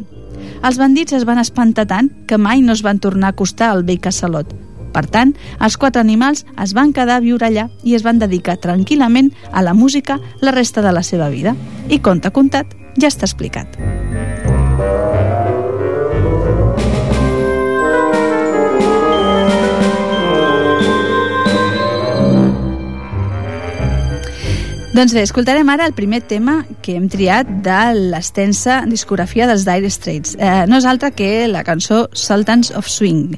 Els 0.65 0.81
bandits 0.81 1.13
es 1.21 1.29
van 1.29 1.43
espantar 1.45 1.85
tant 1.93 2.09
que 2.27 2.41
mai 2.41 2.65
no 2.65 2.73
es 2.73 2.81
van 2.83 2.99
tornar 2.99 3.29
a 3.29 3.37
acostar 3.37 3.69
al 3.75 3.85
vell 3.85 4.01
casalot. 4.01 4.57
Per 4.99 5.07
tant, 5.15 5.31
els 5.63 5.77
quatre 5.79 6.03
animals 6.03 6.43
es 6.59 6.75
van 6.75 6.91
quedar 6.91 7.21
a 7.21 7.23
viure 7.23 7.47
allà 7.47 7.69
i 7.87 7.95
es 7.95 8.03
van 8.03 8.19
dedicar 8.19 8.59
tranquil·lament 8.59 9.31
a 9.53 9.63
la 9.63 9.77
música 9.79 10.19
la 10.43 10.57
resta 10.57 10.83
de 10.83 10.91
la 10.91 11.07
seva 11.07 11.31
vida. 11.31 11.55
I 11.87 12.03
conte 12.03 12.35
contat, 12.35 12.75
ja 12.99 13.07
està 13.13 13.31
explicat. 13.31 13.79
Doncs 24.99 25.13
bé, 25.15 25.23
escoltarem 25.23 25.69
ara 25.71 25.85
el 25.87 25.93
primer 25.95 26.19
tema 26.27 26.65
que 26.83 26.97
hem 26.99 27.05
triat 27.07 27.47
de 27.63 27.77
l'extensa 28.11 28.81
discografia 28.91 29.47
dels 29.47 29.63
Dire 29.63 29.93
Straits. 29.95 30.35
Eh, 30.35 30.65
no 30.67 30.81
és 30.81 30.89
altra 30.91 31.13
que 31.15 31.47
la 31.47 31.63
cançó 31.63 32.09
Sultans 32.19 32.73
of 32.75 32.91
Swing. 32.91 33.37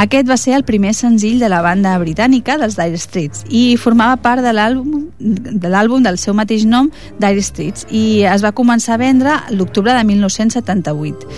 Aquest 0.00 0.30
va 0.30 0.38
ser 0.40 0.56
el 0.56 0.64
primer 0.64 0.94
senzill 0.96 1.36
de 1.42 1.52
la 1.52 1.60
banda 1.60 1.92
britànica 2.00 2.56
dels 2.56 2.80
Dire 2.80 2.96
Straits 2.96 3.44
i 3.52 3.76
formava 3.76 4.16
part 4.24 4.40
de 4.40 4.56
l'àlbum 4.56 5.10
de 5.22 5.68
l'àlbum 5.70 6.02
del 6.02 6.18
seu 6.18 6.34
mateix 6.34 6.64
nom, 6.66 6.88
Dire 7.20 7.42
Straits, 7.44 7.86
i 7.90 8.24
es 8.26 8.42
va 8.42 8.52
començar 8.56 8.96
a 8.96 9.02
vendre 9.02 9.36
l'octubre 9.54 9.94
de 9.94 10.02
1978. 10.08 11.28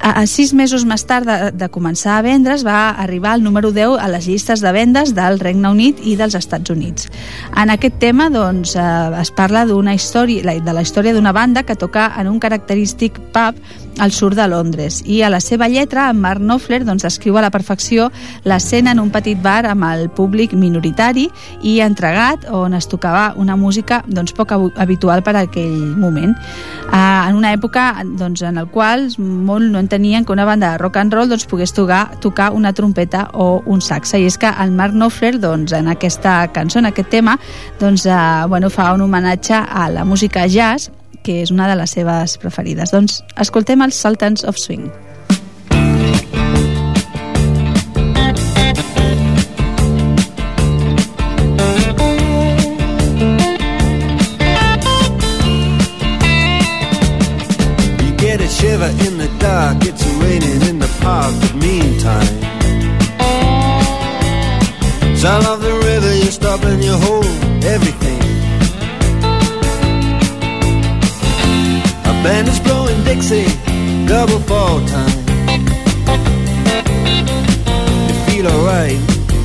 A, 0.00 0.20
a 0.22 0.26
sis 0.28 0.52
mesos 0.56 0.84
més 0.88 1.04
tard 1.08 1.28
de, 1.28 1.50
de 1.56 1.68
començar 1.72 2.18
a 2.18 2.24
vendre's 2.24 2.64
va 2.66 2.90
arribar 3.00 3.34
al 3.34 3.44
número 3.44 3.72
10 3.72 3.96
a 4.00 4.08
les 4.12 4.28
llistes 4.28 4.64
de 4.64 4.72
vendes 4.76 5.14
del 5.16 5.40
Regne 5.40 5.72
Unit 5.72 6.00
i 6.04 6.16
dels 6.20 6.36
Estats 6.36 6.72
Units. 6.72 7.08
En 7.56 7.72
aquest 7.72 7.98
tema, 8.02 8.30
doncs, 8.32 8.74
eh, 8.76 9.19
es 9.20 9.30
parla 9.30 9.66
d'una 9.68 9.94
història, 9.94 10.56
de 10.60 10.72
la 10.72 10.82
història 10.82 11.14
d'una 11.14 11.32
banda 11.32 11.64
que 11.64 11.76
toca 11.76 12.10
en 12.20 12.28
un 12.28 12.40
característic 12.40 13.18
pub 13.34 13.58
al 13.98 14.12
sud 14.12 14.34
de 14.34 14.46
Londres. 14.48 15.02
I 15.06 15.22
a 15.22 15.30
la 15.30 15.40
seva 15.40 15.68
lletra 15.68 16.08
en 16.10 16.20
Mark 16.20 16.40
Knopfler 16.40 16.84
doncs, 16.84 17.04
descriu 17.04 17.36
a 17.38 17.44
la 17.44 17.50
perfecció 17.50 18.10
l'escena 18.44 18.92
en 18.92 19.00
un 19.00 19.10
petit 19.10 19.38
bar 19.42 19.64
amb 19.68 19.84
el 19.90 20.08
públic 20.10 20.52
minoritari 20.54 21.28
i 21.62 21.78
entregat 21.84 22.46
on 22.50 22.74
es 22.74 22.88
tocava 22.88 23.34
una 23.36 23.56
música 23.56 24.02
doncs, 24.06 24.32
poc 24.36 24.52
habitual 24.52 25.22
per 25.22 25.36
a 25.36 25.44
aquell 25.46 25.96
moment. 25.96 26.36
Uh, 26.90 27.28
en 27.28 27.36
una 27.38 27.52
època 27.54 28.02
doncs, 28.04 28.42
en 28.42 28.58
el 28.58 28.68
qual 28.72 29.08
molt 29.18 29.70
no 29.70 29.78
entenien 29.78 30.24
que 30.24 30.32
una 30.32 30.44
banda 30.44 30.72
de 30.72 30.78
rock 30.78 31.00
and 31.02 31.14
roll 31.14 31.28
doncs, 31.28 31.46
pogués 31.46 31.74
tocar, 31.74 32.18
tocar 32.20 32.50
una 32.52 32.72
trompeta 32.72 33.28
o 33.34 33.62
un 33.66 33.80
saxe 33.80 34.20
i 34.20 34.26
és 34.26 34.38
que 34.38 34.50
el 34.50 34.72
Mark 34.72 34.94
Knopfler 34.94 35.38
doncs, 35.40 35.74
en 35.76 35.88
aquesta 35.88 36.40
cançó, 36.54 36.80
en 36.80 36.90
aquest 36.90 37.10
tema 37.10 37.38
doncs, 37.80 38.06
uh, 38.06 38.46
bueno, 38.48 38.70
fa 38.70 38.92
un 38.94 39.02
homenatge 39.06 39.54
a 39.54 39.90
la 39.90 40.04
música 40.04 40.46
jazz 40.46 40.90
que 41.22 41.40
és 41.42 41.52
una 41.54 41.68
de 41.70 41.76
les 41.80 41.94
seves 41.96 42.36
preferides. 42.40 42.92
Doncs 42.94 43.22
escoltem 43.36 43.82
els 43.86 44.00
Sultans 44.00 44.44
of 44.44 44.58
Swing. 44.58 44.90
Shiver 58.60 58.90
in 59.06 59.16
the 59.16 59.30
dark, 59.38 59.78
it's 59.84 60.04
raining 60.20 60.60
in 60.68 60.78
the 60.80 60.90
park, 61.00 61.32
but 61.40 61.54
meantime 61.54 62.50
Sound 65.16 65.46
of 65.46 65.60
the 65.62 65.72
river, 65.72 66.14
you 66.14 66.30
stop 66.30 66.62
and 66.64 66.84
you 66.84 66.92
hold 66.92 67.24
everything 67.64 68.09
Band 72.22 72.48
is 72.48 72.60
blowing 72.60 73.02
Dixie, 73.02 73.46
double 74.06 74.40
fall 74.40 74.84
time. 74.86 75.18
You 78.08 78.14
feel 78.26 78.46
alright 78.46 79.00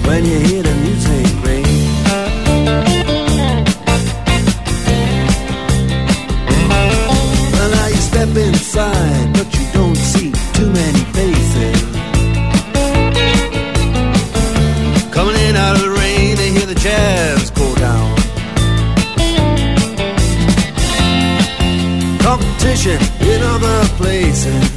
when 0.06 0.26
you 0.26 0.40
hear 0.40 0.62
the 0.62 0.76
music 0.84 1.15
competition 22.86 23.28
in 23.28 23.42
other 23.42 23.86
places. 23.98 24.70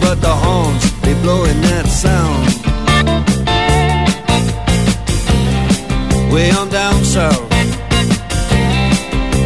But 0.00 0.20
the 0.20 0.34
horns, 0.34 1.00
they 1.02 1.14
blowing 1.22 1.60
that 1.62 1.86
sound. 1.86 2.48
Way 6.32 6.50
on 6.50 6.68
down 6.70 7.04
south. 7.04 7.50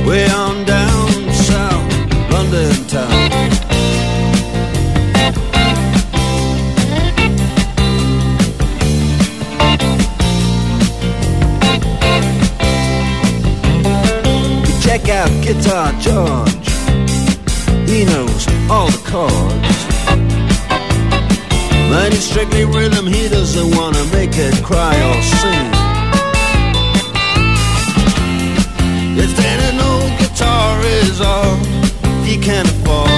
Way 0.06 0.30
on 0.30 0.45
Guitar 15.46 15.92
George. 16.00 16.66
He 17.88 18.04
knows 18.04 18.48
all 18.68 18.90
the 18.90 19.00
chords. 19.06 19.78
But 21.88 22.12
he's 22.12 22.28
strictly 22.28 22.64
rhythm, 22.64 23.06
he 23.06 23.28
doesn't 23.28 23.76
wanna 23.76 24.04
make 24.06 24.32
it 24.34 24.56
cry 24.64 24.96
or 25.08 25.22
sing. 25.22 25.70
If 29.22 29.36
then 29.36 29.58
an 29.70 29.80
old 29.92 30.18
guitar 30.18 30.80
is 30.82 31.20
all 31.20 31.54
he 32.24 32.38
can 32.38 32.66
afford. 32.66 33.08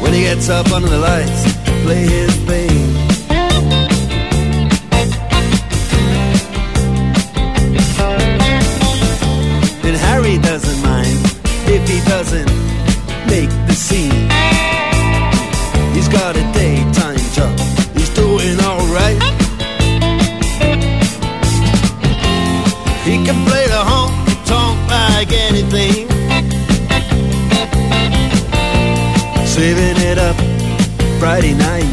When 0.00 0.12
he 0.12 0.20
gets 0.20 0.48
up 0.48 0.70
under 0.70 0.88
the 0.88 0.98
lights 0.98 1.42
to 1.64 1.72
play 1.82 2.06
his 2.06 2.32
thing. 2.46 2.61
Harry 10.32 10.42
doesn't 10.44 10.82
mind 10.82 11.18
if 11.68 11.86
he 11.86 12.00
doesn't 12.08 12.48
make 13.26 13.50
the 13.66 13.74
scene. 13.74 14.30
He's 15.94 16.08
got 16.08 16.36
a 16.36 16.52
daytime 16.54 17.18
job, 17.34 17.58
he's 17.94 18.08
doing 18.14 18.58
alright. 18.60 19.22
He 23.04 23.22
can 23.26 23.44
play 23.44 23.66
the 23.66 23.82
honky 23.90 24.36
tonk 24.46 24.78
like 24.88 25.32
anything. 25.32 26.08
Saving 29.46 29.98
it 30.00 30.18
up 30.18 30.36
Friday 31.20 31.52
night. 31.52 31.90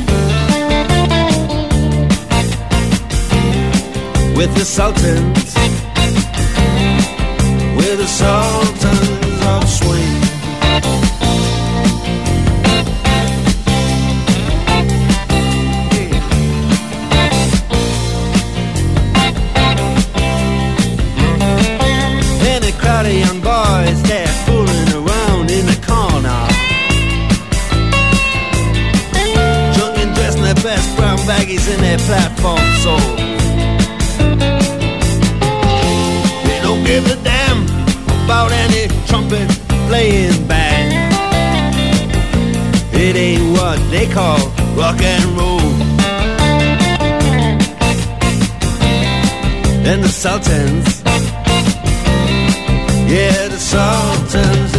With 4.37 4.55
the 4.55 4.63
Sultans 4.63 5.48
the 7.99 8.07
sultans 8.07 9.41
of 9.43 9.67
swing. 9.67 10.21
And 22.47 22.63
a 22.63 22.71
crowd 22.79 23.05
of 23.05 23.11
young 23.11 23.41
boys, 23.41 24.01
they're 24.03 24.27
fooling 24.45 24.91
around 24.93 25.51
in 25.51 25.65
the 25.65 25.79
corner. 25.85 26.47
Drunk 29.75 29.97
and 29.97 30.15
dressed 30.15 30.37
in 30.37 30.43
their 30.45 30.55
best 30.63 30.95
brown 30.95 31.17
baggies 31.27 31.67
in 31.73 31.81
their 31.81 31.97
platform 32.07 32.63
soles. 32.81 33.19
They 36.47 36.59
don't 36.61 36.85
give 36.85 37.05
a 37.11 37.21
damn 37.25 37.48
about 38.29 38.51
any 38.51 38.87
trumpet 39.07 39.49
playing 39.87 40.45
band. 40.47 40.93
It 42.93 43.15
ain't 43.15 43.57
what 43.57 43.79
they 43.89 44.05
call 44.05 44.37
rock 44.77 45.01
and 45.01 45.25
roll. 45.35 45.71
And 49.89 50.03
the 50.03 50.09
Sultans, 50.09 51.01
yeah, 53.11 53.47
the 53.47 53.57
Sultans. 53.57 54.78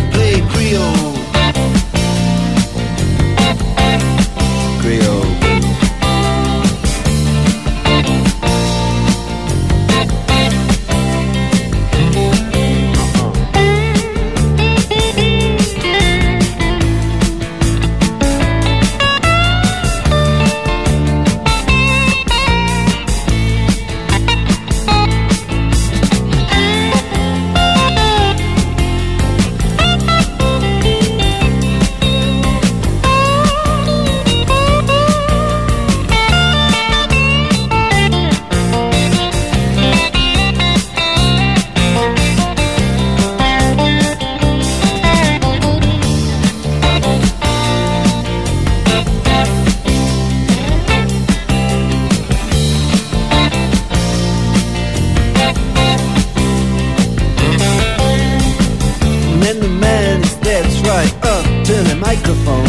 Microphone 62.41 62.67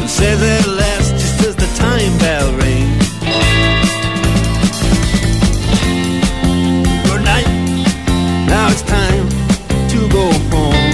and 0.00 0.10
says 0.10 0.42
at 0.42 0.66
last, 0.66 1.12
just 1.12 1.46
as 1.46 1.56
the 1.56 1.66
time 1.76 2.18
bell 2.18 2.52
rings, 2.54 3.10
Good 7.08 7.24
night, 7.24 7.46
now 8.48 8.68
it's 8.70 8.82
time 8.82 9.28
to 9.88 10.08
go 10.08 10.32
home. 10.50 10.90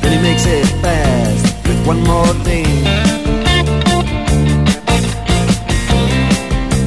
Then 0.00 0.12
he 0.12 0.22
makes 0.22 0.46
it 0.46 0.66
fast 0.82 1.66
with 1.66 1.86
one 1.86 2.02
more 2.02 2.34
thing. 2.44 2.66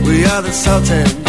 We 0.06 0.26
are 0.26 0.42
the 0.42 0.52
Sultans. 0.52 1.23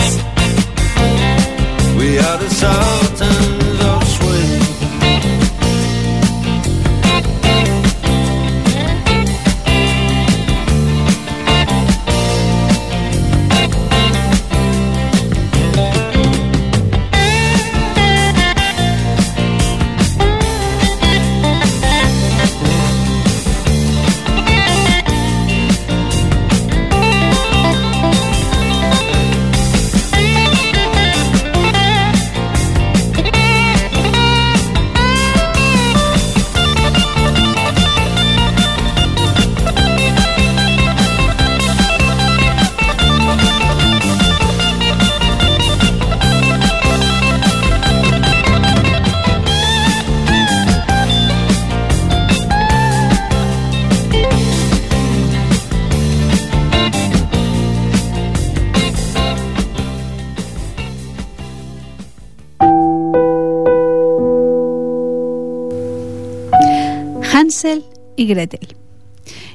Hansel 67.44 67.82
i 68.16 68.24
Gretel. 68.24 68.70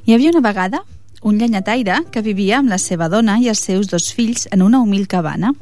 Hi 0.05 0.13
havia 0.13 0.29
una 0.29 0.45
vegada 0.45 0.83
un 1.25 1.39
llenyataire 1.39 1.95
que 2.13 2.21
vivia 2.21 2.59
amb 2.59 2.69
la 2.69 2.77
seva 2.77 3.07
dona 3.09 3.39
i 3.41 3.47
els 3.49 3.63
seus 3.65 3.89
dos 3.89 4.11
fills 4.13 4.45
en 4.53 4.61
una 4.61 4.81
humil 4.83 5.07
cabana. 5.09 5.55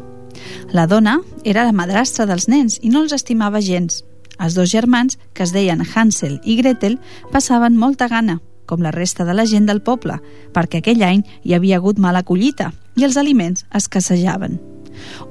La 0.75 0.85
dona 0.91 1.21
era 1.45 1.63
la 1.63 1.71
madrastra 1.71 2.25
dels 2.27 2.49
nens 2.51 2.81
i 2.83 2.91
no 2.91 3.05
els 3.05 3.15
estimava 3.15 3.61
gens. 3.63 4.03
Els 4.43 4.59
dos 4.59 4.69
germans, 4.69 5.15
que 5.33 5.47
es 5.47 5.53
deien 5.55 5.81
Hansel 5.81 6.41
i 6.43 6.57
Gretel, 6.59 6.99
passaven 7.31 7.79
molta 7.79 8.09
gana, 8.11 8.41
com 8.67 8.83
la 8.83 8.91
resta 8.91 9.23
de 9.23 9.33
la 9.33 9.47
gent 9.47 9.65
del 9.65 9.81
poble, 9.81 10.19
perquè 10.51 10.83
aquell 10.83 11.07
any 11.07 11.23
hi 11.43 11.55
havia 11.55 11.79
hagut 11.79 11.97
mala 11.97 12.25
collita 12.27 12.73
i 12.97 13.07
els 13.07 13.15
aliments 13.15 13.63
escassejaven. 13.71 14.59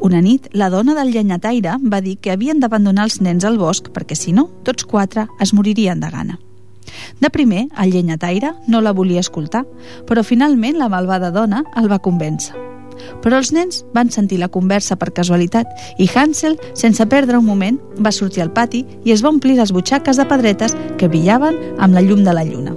Una 0.00 0.24
nit, 0.24 0.48
la 0.54 0.72
dona 0.72 0.96
del 0.96 1.12
llenyataire 1.12 1.76
va 1.84 2.00
dir 2.00 2.16
que 2.16 2.32
havien 2.32 2.58
d'abandonar 2.58 3.04
els 3.04 3.20
nens 3.20 3.44
al 3.44 3.60
bosc 3.60 3.92
perquè, 3.92 4.16
si 4.16 4.32
no, 4.32 4.48
tots 4.64 4.88
quatre 4.88 5.28
es 5.44 5.52
moririen 5.52 6.00
de 6.00 6.10
gana. 6.10 6.40
De 7.20 7.30
primer, 7.30 7.66
el 7.78 7.92
llenyataire 7.92 8.54
no 8.68 8.80
la 8.80 8.92
volia 8.92 9.20
escoltar, 9.24 9.64
però 10.06 10.24
finalment 10.24 10.78
la 10.78 10.90
malvada 10.92 11.32
dona 11.34 11.64
el 11.76 11.90
va 11.90 12.02
convèncer. 12.02 12.54
Però 13.22 13.36
els 13.36 13.52
nens 13.52 13.82
van 13.94 14.10
sentir 14.10 14.38
la 14.40 14.48
conversa 14.52 14.96
per 14.96 15.12
casualitat 15.12 15.68
i 16.00 16.08
Hansel, 16.08 16.56
sense 16.74 17.04
perdre 17.06 17.38
un 17.38 17.46
moment, 17.46 17.78
va 18.00 18.12
sortir 18.12 18.42
al 18.42 18.52
pati 18.52 18.84
i 19.04 19.12
es 19.12 19.24
va 19.24 19.32
omplir 19.32 19.58
les 19.58 19.72
butxaques 19.72 20.16
de 20.16 20.26
pedretes 20.28 20.76
que 20.96 21.08
brillaven 21.08 21.58
amb 21.78 21.94
la 21.94 22.04
llum 22.04 22.24
de 22.24 22.34
la 22.36 22.44
lluna. 22.44 22.76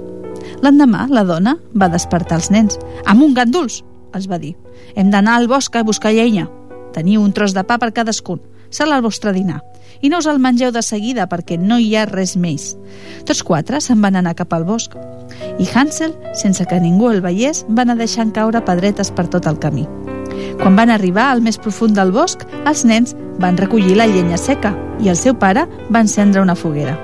L'endemà, 0.60 1.06
la 1.08 1.24
dona 1.24 1.56
va 1.72 1.88
despertar 1.88 2.40
els 2.40 2.50
nens. 2.52 2.78
«Amb 3.06 3.24
un 3.24 3.34
ganduls!» 3.34 3.80
els 4.14 4.26
va 4.28 4.40
dir. 4.42 4.56
«Hem 4.94 5.10
d'anar 5.10 5.38
al 5.38 5.48
bosc 5.48 5.76
a 5.76 5.84
buscar 5.86 6.12
llenya. 6.12 6.48
Teniu 6.92 7.22
un 7.22 7.32
tros 7.32 7.54
de 7.54 7.64
pa 7.64 7.78
per 7.78 7.92
cadascun. 7.96 8.42
Serà 8.70 8.98
el 8.98 9.06
vostre 9.06 9.32
dinar. 9.32 9.60
I 10.00 10.08
no 10.08 10.18
us 10.18 10.28
el 10.30 10.40
mengeu 10.40 10.72
de 10.72 10.82
seguida 10.82 11.28
perquè 11.28 11.58
no 11.60 11.78
hi 11.78 11.94
ha 11.96 12.06
res 12.08 12.36
més». 12.36 12.74
Tots 13.26 13.42
quatre 13.44 13.80
se'n 13.80 14.00
van 14.00 14.16
anar 14.16 14.36
cap 14.38 14.52
al 14.56 14.64
bosc. 14.64 14.96
I 15.60 15.66
Hansel, 15.74 16.14
sense 16.34 16.64
que 16.66 16.80
ningú 16.80 17.10
el 17.10 17.20
veiés, 17.20 17.64
va 17.68 17.82
anar 17.82 17.98
deixant 18.00 18.32
caure 18.32 18.64
pedretes 18.64 19.12
per 19.12 19.28
tot 19.28 19.46
el 19.46 19.58
camí. 19.60 19.86
Quan 20.60 20.76
van 20.76 20.90
arribar 20.90 21.30
al 21.30 21.40
més 21.44 21.58
profund 21.58 21.96
del 21.96 22.12
bosc, 22.12 22.42
els 22.66 22.84
nens 22.84 23.14
van 23.40 23.56
recollir 23.56 23.96
la 23.96 24.08
llenya 24.08 24.38
seca 24.40 24.74
i 25.00 25.08
el 25.08 25.16
seu 25.16 25.36
pare 25.38 25.66
va 25.92 26.02
encendre 26.04 26.42
una 26.42 26.56
foguera. 26.56 26.96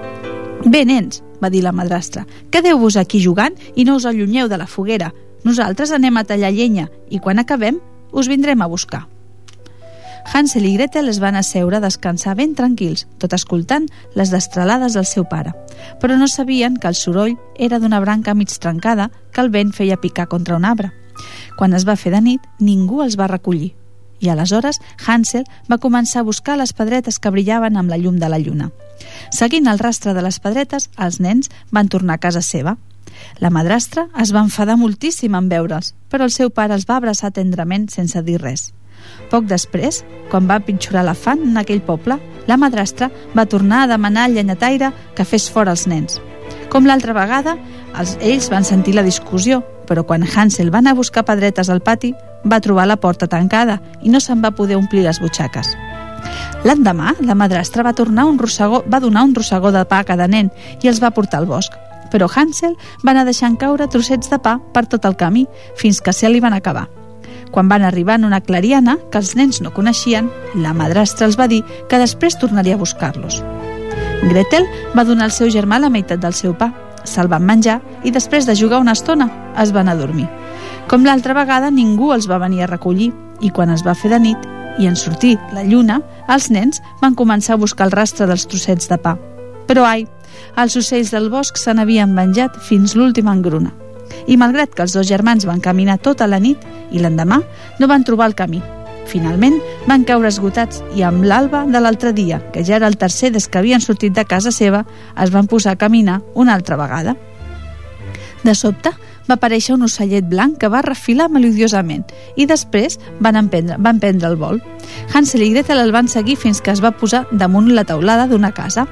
Bé, 0.64 0.84
nens, 0.84 1.22
va 1.42 1.50
dir 1.52 1.62
la 1.64 1.72
madrastra, 1.72 2.26
quedeu-vos 2.50 2.96
aquí 2.96 3.20
jugant 3.22 3.56
i 3.74 3.84
no 3.84 3.96
us 3.96 4.06
allunyeu 4.06 4.48
de 4.48 4.58
la 4.58 4.66
foguera. 4.66 5.12
Nosaltres 5.44 5.92
anem 5.92 6.16
a 6.16 6.24
tallar 6.24 6.52
llenya 6.52 6.88
i 7.08 7.20
quan 7.20 7.38
acabem 7.38 7.78
us 8.12 8.28
vindrem 8.28 8.62
a 8.62 8.66
buscar. 8.66 9.06
Hansel 10.32 10.66
i 10.66 10.74
Gretel 10.74 11.08
es 11.08 11.20
van 11.22 11.36
asseure 11.38 11.78
a 11.78 11.80
descansar 11.80 12.34
ben 12.36 12.54
tranquils, 12.58 13.06
tot 13.22 13.32
escoltant 13.32 13.86
les 14.18 14.32
destralades 14.34 14.96
del 14.98 15.06
seu 15.06 15.24
pare. 15.30 15.54
Però 16.02 16.18
no 16.18 16.28
sabien 16.28 16.76
que 16.76 16.88
el 16.90 16.98
soroll 16.98 17.36
era 17.56 17.78
d'una 17.78 18.00
branca 18.00 18.34
mig 18.34 18.52
trencada 18.58 19.10
que 19.32 19.40
el 19.40 19.50
vent 19.54 19.72
feia 19.72 20.00
picar 20.00 20.26
contra 20.28 20.56
un 20.56 20.64
arbre. 20.64 20.92
Quan 21.56 21.74
es 21.74 21.86
va 21.88 21.96
fer 21.96 22.12
de 22.12 22.20
nit, 22.20 22.42
ningú 22.58 23.02
els 23.02 23.16
va 23.16 23.30
recollir. 23.30 23.74
I 24.20 24.30
aleshores 24.32 24.80
Hansel 25.06 25.44
va 25.70 25.78
començar 25.78 26.20
a 26.20 26.28
buscar 26.28 26.56
les 26.56 26.72
pedretes 26.72 27.18
que 27.18 27.30
brillaven 27.30 27.76
amb 27.76 27.92
la 27.92 27.98
llum 28.00 28.18
de 28.18 28.28
la 28.32 28.40
lluna. 28.40 28.70
Seguint 29.30 29.68
el 29.68 29.78
rastre 29.78 30.14
de 30.16 30.24
les 30.24 30.40
pedretes, 30.40 30.90
els 30.96 31.20
nens 31.20 31.52
van 31.70 31.88
tornar 31.88 32.16
a 32.16 32.24
casa 32.26 32.42
seva. 32.42 32.76
La 33.40 33.50
madrastra 33.50 34.06
es 34.22 34.32
va 34.34 34.44
enfadar 34.44 34.78
moltíssim 34.80 35.34
en 35.36 35.50
veure'ls, 35.52 35.94
però 36.10 36.24
el 36.24 36.34
seu 36.34 36.50
pare 36.50 36.74
els 36.74 36.86
va 36.88 36.96
abraçar 36.96 37.32
tendrament 37.36 37.88
sense 37.92 38.22
dir 38.22 38.40
res. 38.42 38.70
Poc 39.30 39.46
després, 39.50 40.02
quan 40.30 40.48
va 40.48 40.60
pitjorar 40.64 41.04
la 41.06 41.14
fan 41.14 41.42
en 41.50 41.60
aquell 41.60 41.82
poble, 41.84 42.18
la 42.46 42.56
madrastra 42.56 43.10
va 43.36 43.46
tornar 43.46 43.82
a 43.82 43.90
demanar 43.92 44.26
al 44.26 44.34
llenyataire 44.34 44.92
que 45.14 45.26
fes 45.26 45.50
fora 45.50 45.74
els 45.74 45.86
nens. 45.86 46.20
Com 46.70 46.86
l'altra 46.86 47.14
vegada, 47.16 47.56
els, 47.98 48.16
ells 48.20 48.50
van 48.52 48.66
sentir 48.66 48.94
la 48.96 49.04
discussió, 49.06 49.62
però 49.86 50.02
quan 50.06 50.26
Hansel 50.26 50.72
va 50.74 50.82
anar 50.82 50.94
a 50.94 51.00
buscar 51.00 51.24
pedretes 51.26 51.70
al 51.70 51.82
pati, 51.82 52.12
va 52.44 52.60
trobar 52.60 52.86
la 52.86 52.98
porta 53.00 53.28
tancada 53.30 53.80
i 54.02 54.10
no 54.10 54.20
se'n 54.20 54.42
va 54.42 54.54
poder 54.54 54.78
omplir 54.78 55.04
les 55.06 55.20
butxaques. 55.22 55.74
L'endemà, 56.66 57.14
la 57.22 57.36
madrastra 57.38 57.84
va, 57.86 57.94
tornar 57.94 58.26
un 58.26 58.38
rossegó, 58.38 58.82
va 58.90 59.00
donar 59.00 59.22
un 59.26 59.34
rossegó 59.34 59.70
de 59.72 59.84
pa 59.86 60.00
a 60.02 60.06
cada 60.08 60.26
nen 60.26 60.50
i 60.82 60.90
els 60.90 61.02
va 61.02 61.12
portar 61.14 61.38
al 61.42 61.46
bosc. 61.46 61.74
Però 62.12 62.28
Hansel 62.28 62.76
va 63.04 63.12
anar 63.12 63.26
deixant 63.26 63.56
caure 63.56 63.88
trossets 63.88 64.30
de 64.30 64.38
pa 64.38 64.58
per 64.72 64.86
tot 64.86 65.04
el 65.04 65.16
camí, 65.16 65.46
fins 65.76 66.00
que 66.00 66.12
se 66.12 66.30
li 66.30 66.40
van 66.40 66.56
acabar. 66.56 66.86
Quan 67.50 67.68
van 67.68 67.82
arribar 67.82 68.16
en 68.18 68.24
una 68.24 68.40
clariana 68.40 68.98
que 69.10 69.18
els 69.18 69.34
nens 69.36 69.60
no 69.62 69.72
coneixien, 69.74 70.30
la 70.54 70.74
madrastra 70.74 71.26
els 71.26 71.38
va 71.38 71.46
dir 71.48 71.62
que 71.88 72.00
després 72.02 72.38
tornaria 72.38 72.74
a 72.74 72.82
buscar-los. 72.82 73.42
Gretel 74.26 74.66
va 74.96 75.04
donar 75.04 75.28
al 75.28 75.34
seu 75.34 75.50
germà 75.52 75.78
la 75.78 75.90
meitat 75.92 76.20
del 76.20 76.34
seu 76.34 76.56
pa, 76.58 76.72
se'l 77.06 77.30
van 77.30 77.46
menjar 77.46 77.78
i 78.04 78.10
després 78.10 78.46
de 78.46 78.56
jugar 78.58 78.80
una 78.82 78.96
estona 78.96 79.30
es 79.62 79.72
van 79.72 79.88
adormir. 79.88 80.26
Com 80.90 81.06
l'altra 81.06 81.34
vegada, 81.34 81.70
ningú 81.70 82.12
els 82.14 82.28
va 82.30 82.40
venir 82.42 82.62
a 82.62 82.70
recollir 82.70 83.12
i 83.40 83.50
quan 83.50 83.70
es 83.70 83.84
va 83.86 83.94
fer 83.94 84.10
de 84.10 84.20
nit 84.22 84.52
i 84.78 84.86
en 84.86 84.96
sortir 84.96 85.36
la 85.56 85.64
lluna, 85.64 86.00
els 86.28 86.50
nens 86.50 86.82
van 87.00 87.16
començar 87.16 87.54
a 87.54 87.60
buscar 87.62 87.86
el 87.86 87.94
rastre 87.94 88.26
dels 88.28 88.46
trossets 88.46 88.90
de 88.90 88.98
pa. 89.00 89.16
Però 89.66 89.86
ai, 89.86 90.04
els 90.56 90.76
ocells 90.76 91.12
del 91.14 91.28
bosc 91.30 91.58
se 91.60 91.74
n'havien 91.74 92.14
menjat 92.14 92.56
fins 92.68 92.96
l'última 92.96 93.34
engruna. 93.36 93.72
I 94.26 94.36
malgrat 94.36 94.74
que 94.74 94.82
els 94.86 94.94
dos 94.96 95.06
germans 95.08 95.46
van 95.46 95.60
caminar 95.60 95.98
tota 96.02 96.26
la 96.26 96.40
nit 96.40 96.62
i 96.90 97.02
l'endemà 97.02 97.40
no 97.78 97.88
van 97.90 98.04
trobar 98.04 98.30
el 98.30 98.38
camí. 98.38 98.62
Finalment 99.06 99.60
van 99.86 100.04
caure 100.04 100.28
esgotats 100.28 100.82
i 100.98 101.04
amb 101.06 101.24
l'alba 101.24 101.64
de 101.70 101.80
l'altre 101.80 102.12
dia, 102.12 102.40
que 102.52 102.64
ja 102.66 102.76
era 102.76 102.88
el 102.90 102.98
tercer 102.98 103.30
des 103.32 103.46
que 103.46 103.58
havien 103.58 103.80
sortit 103.80 104.14
de 104.14 104.24
casa 104.26 104.50
seva, 104.50 104.84
es 105.22 105.30
van 105.30 105.46
posar 105.46 105.76
a 105.76 105.80
caminar 105.80 106.22
una 106.34 106.54
altra 106.54 106.76
vegada. 106.76 107.14
De 108.42 108.54
sobte, 108.54 108.90
va 109.26 109.34
aparèixer 109.34 109.74
un 109.74 109.82
ocellet 109.86 110.26
blanc 110.30 110.58
que 110.60 110.70
va 110.70 110.84
refilar 110.86 111.28
melodiosament 111.32 112.04
i 112.36 112.46
després 112.46 112.98
van, 113.20 113.38
emprendre, 113.38 113.78
van 113.82 113.98
prendre 114.02 114.30
el 114.30 114.38
vol. 114.38 114.60
Hansel 115.12 115.42
i 115.42 115.50
Gretel 115.54 115.82
el 115.82 115.92
van 115.94 116.08
seguir 116.08 116.36
fins 116.38 116.62
que 116.62 116.70
es 116.74 116.82
va 116.82 116.94
posar 116.94 117.26
damunt 117.32 117.72
la 117.74 117.84
teulada 117.84 118.28
d'una 118.30 118.52
casa. 118.54 118.86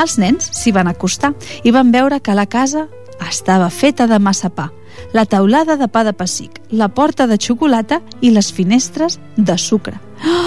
Els 0.00 0.16
nens 0.16 0.48
s'hi 0.56 0.72
van 0.72 0.88
acostar 0.88 1.34
i 1.64 1.72
van 1.74 1.90
veure 1.92 2.20
que 2.24 2.36
la 2.36 2.46
casa 2.48 2.86
estava 3.28 3.68
feta 3.68 4.06
de 4.08 4.18
massa 4.18 4.48
pa, 4.48 4.70
la 5.12 5.26
teulada 5.26 5.76
de 5.76 5.88
pa 5.88 6.04
de 6.04 6.14
pessic, 6.16 6.60
la 6.70 6.88
porta 6.88 7.26
de 7.26 7.36
xocolata 7.36 8.00
i 8.20 8.30
les 8.32 8.48
finestres 8.52 9.20
de 9.36 9.58
sucre. 9.58 10.00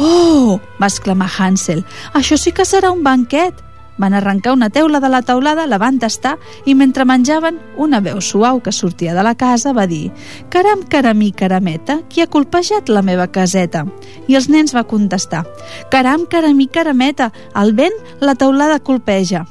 Oh! 0.00 0.58
va 0.80 0.86
exclamar 0.86 1.28
Hansel. 1.28 1.82
Això 2.16 2.38
sí 2.40 2.52
que 2.56 2.64
serà 2.64 2.92
un 2.94 3.02
banquet! 3.04 3.58
Van 4.00 4.14
arrencar 4.16 4.54
una 4.56 4.70
teula 4.72 4.98
de 5.00 5.10
la 5.12 5.20
teulada, 5.20 5.66
la 5.68 5.76
van 5.78 5.98
tastar 6.00 6.38
i 6.64 6.74
mentre 6.74 7.04
menjaven, 7.04 7.58
una 7.76 8.00
veu 8.00 8.22
suau 8.24 8.62
que 8.64 8.72
sortia 8.72 9.12
de 9.14 9.24
la 9.26 9.34
casa 9.36 9.74
va 9.76 9.84
dir 9.86 10.08
«Caram, 10.48 10.86
caramí, 10.88 11.32
carameta, 11.36 12.00
qui 12.08 12.24
ha 12.24 12.30
colpejat 12.30 12.88
la 12.88 13.04
meva 13.04 13.28
caseta?» 13.28 13.84
I 14.26 14.40
els 14.40 14.48
nens 14.48 14.72
va 14.74 14.86
contestar 14.88 15.44
«Caram, 15.92 16.24
caramí, 16.24 16.70
carameta, 16.72 17.30
el 17.60 17.74
vent 17.76 18.00
la 18.24 18.34
teulada 18.34 18.80
colpeja». 18.80 19.44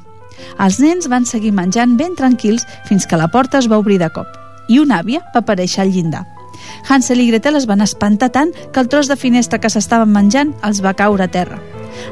Els 0.58 0.80
nens 0.82 1.06
van 1.12 1.28
seguir 1.28 1.54
menjant 1.54 1.94
ben 2.00 2.18
tranquils 2.18 2.66
fins 2.88 3.06
que 3.06 3.20
la 3.20 3.30
porta 3.30 3.62
es 3.62 3.70
va 3.70 3.78
obrir 3.78 4.00
de 4.02 4.10
cop 4.10 4.26
i 4.70 4.78
una 4.82 5.00
àvia 5.02 5.22
va 5.34 5.42
aparèixer 5.44 5.84
al 5.84 5.94
llindar. 5.94 6.26
Hansel 6.88 7.20
i 7.20 7.28
Gretel 7.30 7.58
es 7.58 7.66
van 7.66 7.80
espantar 7.84 8.30
tant 8.34 8.52
que 8.72 8.80
el 8.80 8.88
tros 8.88 9.08
de 9.10 9.16
finestra 9.16 9.60
que 9.60 9.70
s'estaven 9.70 10.12
menjant 10.12 10.54
els 10.66 10.82
va 10.84 10.96
caure 10.96 11.26
a 11.26 11.32
terra. 11.32 11.60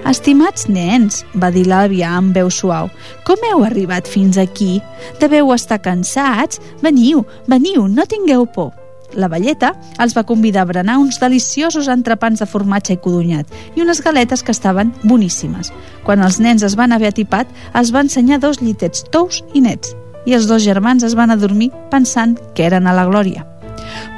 Estimats 0.08 0.66
nens, 0.68 1.22
va 1.38 1.52
dir 1.54 1.64
l'àvia 1.68 2.10
amb 2.16 2.34
veu 2.36 2.50
suau, 2.50 2.90
com 3.26 3.44
heu 3.50 3.64
arribat 3.64 4.08
fins 4.10 4.38
aquí? 4.38 4.78
Deveu 5.20 5.54
estar 5.54 5.80
cansats? 5.82 6.60
Veniu, 6.82 7.24
veniu, 7.46 7.86
no 7.88 8.06
tingueu 8.06 8.46
por. 8.46 8.74
La 9.16 9.30
velleta 9.32 9.72
els 10.02 10.12
va 10.12 10.26
convidar 10.28 10.66
a 10.66 10.68
berenar 10.68 10.98
uns 11.00 11.16
deliciosos 11.20 11.88
entrepans 11.88 12.42
de 12.42 12.48
formatge 12.50 12.92
i 12.92 13.00
codonyat 13.00 13.48
i 13.74 13.80
unes 13.80 14.02
galetes 14.04 14.44
que 14.44 14.52
estaven 14.52 14.92
boníssimes. 15.02 15.72
Quan 16.04 16.20
els 16.20 16.40
nens 16.44 16.66
es 16.66 16.76
van 16.76 16.92
haver 16.92 17.14
atipat, 17.14 17.48
els 17.72 17.94
va 17.94 18.04
ensenyar 18.04 18.42
dos 18.44 18.60
llitets 18.60 19.06
tous 19.08 19.40
i 19.54 19.64
nets 19.64 19.96
i 20.28 20.34
els 20.36 20.48
dos 20.48 20.60
germans 20.60 21.06
es 21.06 21.14
van 21.16 21.32
adormir 21.32 21.70
pensant 21.90 22.36
que 22.54 22.66
eren 22.66 22.86
a 22.86 22.92
la 22.92 23.06
glòria. 23.08 23.46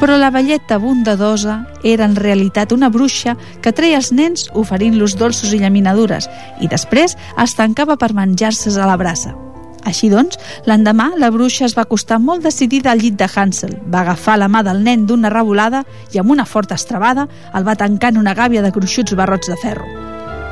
Però 0.00 0.16
la 0.16 0.30
velleta 0.32 0.78
bondadosa 0.80 1.66
era 1.84 2.06
en 2.08 2.16
realitat 2.16 2.72
una 2.72 2.88
bruixa 2.88 3.34
que 3.60 3.72
treia 3.76 3.98
els 4.00 4.08
nens 4.16 4.46
oferint-los 4.56 5.18
dolços 5.20 5.52
i 5.52 5.60
llaminadures 5.60 6.28
i 6.64 6.70
després 6.72 7.18
es 7.44 7.54
tancava 7.58 7.98
per 8.00 8.14
menjar-ses 8.16 8.80
a 8.80 8.88
la 8.88 8.96
brasa. 8.96 9.34
Així 9.84 10.10
doncs, 10.12 10.38
l'endemà 10.68 11.10
la 11.20 11.30
bruixa 11.32 11.66
es 11.68 11.76
va 11.76 11.84
acostar 11.84 12.18
molt 12.20 12.44
decidida 12.44 12.92
al 12.92 13.00
llit 13.00 13.16
de 13.20 13.28
Hansel, 13.28 13.76
va 13.92 14.00
agafar 14.00 14.38
la 14.40 14.48
mà 14.48 14.64
del 14.64 14.82
nen 14.84 15.06
d'una 15.06 15.32
revolada 15.32 15.84
i 16.12 16.20
amb 16.20 16.32
una 16.32 16.48
forta 16.48 16.80
estrabada 16.80 17.28
el 17.52 17.68
va 17.68 17.76
tancar 17.76 18.12
en 18.12 18.20
una 18.24 18.34
gàbia 18.34 18.64
de 18.64 18.72
gruixuts 18.72 19.16
barrots 19.16 19.52
de 19.52 19.60
ferro. 19.60 19.84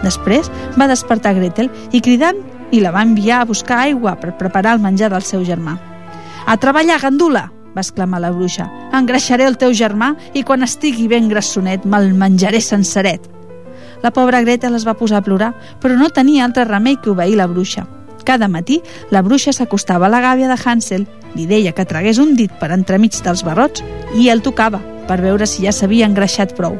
Després 0.05 0.53
va 0.79 0.89
despertar 0.93 1.37
Gretel 1.41 1.73
i 1.93 2.01
cridant 2.05 2.41
i 2.71 2.81
la 2.85 2.93
va 2.93 3.05
enviar 3.05 3.41
a 3.43 3.49
buscar 3.49 3.81
aigua 3.89 4.17
per 4.21 4.37
preparar 4.37 4.77
el 4.77 4.85
menjar 4.85 5.09
del 5.13 5.25
seu 5.25 5.45
germà. 5.45 5.79
A 6.47 6.57
treballar, 6.57 7.01
gandula! 7.01 7.49
Va 7.79 7.87
exclamar 7.87 8.21
la 8.25 8.33
bruixa. 8.35 8.67
Engreixaré 8.99 9.47
el 9.47 9.59
teu 9.61 9.73
germà 9.73 10.15
i 10.35 10.43
quan 10.43 10.67
estigui 10.67 11.07
ben 11.09 11.31
grassonet 11.31 11.87
me'l 11.87 12.11
menjaré 12.19 12.61
senceret. 12.65 13.31
La 14.03 14.13
pobra 14.15 14.43
Greta 14.43 14.71
les 14.71 14.87
va 14.87 14.97
posar 14.99 15.23
a 15.23 15.27
plorar, 15.27 15.53
però 15.83 15.97
no 15.99 16.11
tenia 16.11 16.45
altre 16.47 16.67
remei 16.67 16.99
que 17.03 17.11
obeir 17.15 17.39
la 17.39 17.49
bruixa. 17.51 17.87
Cada 18.25 18.49
matí, 18.49 18.83
la 19.11 19.23
bruixa 19.23 19.55
s'acostava 19.57 20.07
a 20.07 20.13
la 20.13 20.21
gàbia 20.21 20.51
de 20.51 20.59
Hansel, 20.59 21.07
li 21.35 21.47
deia 21.47 21.73
que 21.73 21.87
tragués 21.89 22.19
un 22.19 22.35
dit 22.37 22.53
per 22.61 22.71
entremig 22.75 23.17
dels 23.25 23.45
barrots 23.47 23.85
i 24.15 24.29
el 24.29 24.43
tocava 24.43 24.83
per 25.09 25.23
veure 25.25 25.47
si 25.49 25.65
ja 25.65 25.73
s'havia 25.73 26.07
engreixat 26.07 26.55
prou. 26.59 26.77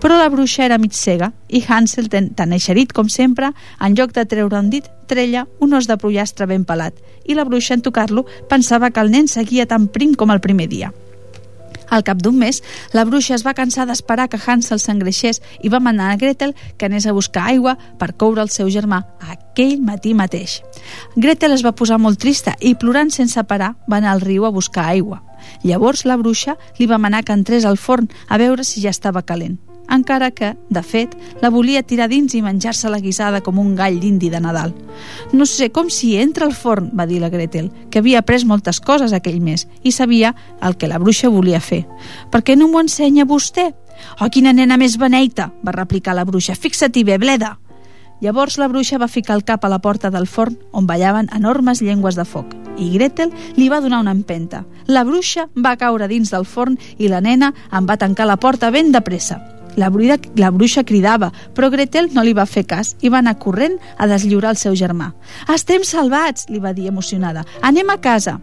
Però 0.00 0.18
la 0.18 0.28
bruixa 0.28 0.64
era 0.64 0.78
mig 0.78 0.92
cega 0.92 1.30
i 1.48 1.62
Hansel, 1.66 2.10
tan 2.10 2.52
eixerit 2.52 2.92
com 2.92 3.08
sempre, 3.08 3.52
en 3.80 3.96
lloc 3.96 4.12
de 4.12 4.26
treure 4.28 4.58
un 4.60 4.68
dit, 4.70 4.84
treia 5.08 5.46
un 5.60 5.72
os 5.74 5.88
de 5.88 5.96
pollastre 5.96 6.46
ben 6.46 6.66
pelat 6.68 7.00
i 7.24 7.34
la 7.34 7.46
bruixa 7.48 7.74
en 7.74 7.82
tocar-lo 7.82 8.26
pensava 8.50 8.90
que 8.90 9.00
el 9.00 9.10
nen 9.10 9.28
seguia 9.28 9.66
tan 9.66 9.88
prim 9.88 10.14
com 10.14 10.30
el 10.30 10.42
primer 10.44 10.68
dia. 10.68 10.92
Al 11.88 12.02
cap 12.02 12.18
d'un 12.18 12.34
mes, 12.36 12.62
la 12.92 13.04
bruixa 13.06 13.36
es 13.36 13.44
va 13.46 13.54
cansar 13.54 13.86
d'esperar 13.86 14.26
que 14.28 14.40
Hansel 14.42 14.80
s'engreixés 14.82 15.40
i 15.62 15.70
va 15.70 15.80
manar 15.80 16.10
a 16.10 16.16
Gretel 16.18 16.54
que 16.76 16.86
anés 16.86 17.06
a 17.06 17.14
buscar 17.14 17.46
aigua 17.46 17.76
per 17.98 18.16
coure 18.18 18.42
el 18.42 18.50
seu 18.50 18.68
germà 18.74 19.04
aquell 19.30 19.78
matí 19.80 20.14
mateix. 20.14 20.60
Gretel 21.14 21.54
es 21.54 21.64
va 21.64 21.76
posar 21.78 22.00
molt 22.02 22.18
trista 22.18 22.56
i, 22.60 22.74
plorant 22.74 23.14
sense 23.14 23.42
parar, 23.44 23.76
va 23.86 24.00
anar 24.02 24.16
al 24.16 24.24
riu 24.24 24.46
a 24.46 24.54
buscar 24.54 24.88
aigua. 24.90 25.22
Llavors 25.62 26.04
la 26.04 26.18
bruixa 26.18 26.56
li 26.78 26.90
va 26.90 26.98
manar 26.98 27.22
que 27.22 27.36
entrés 27.38 27.64
al 27.64 27.78
forn 27.78 28.10
a 28.28 28.38
veure 28.42 28.64
si 28.66 28.82
ja 28.82 28.90
estava 28.90 29.22
calent 29.22 29.65
encara 29.92 30.30
que, 30.30 30.54
de 30.70 30.82
fet, 30.82 31.14
la 31.42 31.50
volia 31.50 31.82
tirar 31.82 32.08
dins 32.08 32.34
i 32.34 32.42
menjar-se 32.42 32.90
la 32.90 33.00
guisada 33.00 33.40
com 33.40 33.58
un 33.58 33.74
gall 33.76 33.98
d'indi 34.00 34.30
de 34.30 34.40
Nadal. 34.40 34.74
No 35.32 35.46
sé 35.46 35.70
com 35.70 35.90
si 35.90 36.16
entra 36.16 36.46
al 36.46 36.54
forn, 36.54 36.90
va 36.96 37.06
dir 37.06 37.20
la 37.20 37.30
Gretel, 37.30 37.70
que 37.90 38.00
havia 38.00 38.20
après 38.22 38.44
moltes 38.44 38.80
coses 38.80 39.12
aquell 39.12 39.40
mes 39.40 39.66
i 39.82 39.92
sabia 39.92 40.34
el 40.62 40.76
que 40.76 40.88
la 40.88 40.98
bruixa 40.98 41.32
volia 41.32 41.60
fer. 41.60 41.84
Per 42.30 42.42
què 42.42 42.56
no 42.56 42.68
m'ho 42.68 42.82
ensenya 42.84 43.26
vostè? 43.26 43.72
Oh, 44.20 44.28
quina 44.28 44.52
nena 44.52 44.76
més 44.76 44.98
beneita, 45.00 45.52
va 45.64 45.72
replicar 45.72 46.14
la 46.14 46.26
bruixa. 46.28 46.54
Fixa-t'hi 46.54 47.04
bé, 47.04 47.18
bleda! 47.18 47.56
Llavors 48.20 48.56
la 48.56 48.68
bruixa 48.68 48.96
va 48.98 49.12
ficar 49.12 49.36
el 49.36 49.44
cap 49.44 49.64
a 49.64 49.68
la 49.68 49.82
porta 49.84 50.10
del 50.10 50.26
forn 50.26 50.56
on 50.72 50.86
ballaven 50.88 51.28
enormes 51.36 51.82
llengües 51.84 52.16
de 52.16 52.24
foc 52.24 52.54
i 52.78 52.90
Gretel 52.92 53.32
li 53.56 53.68
va 53.68 53.80
donar 53.80 54.00
una 54.00 54.14
empenta. 54.14 54.64
La 54.86 55.04
bruixa 55.04 55.48
va 55.56 55.76
caure 55.80 56.08
dins 56.08 56.32
del 56.32 56.44
forn 56.44 56.78
i 56.98 57.10
la 57.12 57.20
nena 57.20 57.52
en 57.72 57.88
va 57.88 57.98
tancar 58.00 58.26
la 58.28 58.38
porta 58.40 58.70
ben 58.70 58.92
de 58.92 59.00
pressa. 59.00 59.40
La, 59.76 59.90
bruida, 59.90 60.18
la 60.36 60.50
bruixa 60.50 60.84
cridava, 60.84 61.30
però 61.54 61.70
Gretel 61.70 62.10
no 62.16 62.24
li 62.24 62.34
va 62.36 62.48
fer 62.48 62.64
cas 62.66 62.94
i 63.02 63.12
va 63.12 63.20
anar 63.20 63.36
corrent 63.38 63.78
a 63.98 64.08
deslliurar 64.08 64.56
el 64.56 64.60
seu 64.60 64.74
germà. 64.74 65.12
«Estem 65.52 65.84
salvats!» 65.84 66.48
li 66.48 66.60
va 66.60 66.72
dir 66.72 66.88
emocionada. 66.88 67.44
«Anem 67.60 67.90
a 67.92 68.00
casa!» 68.00 68.38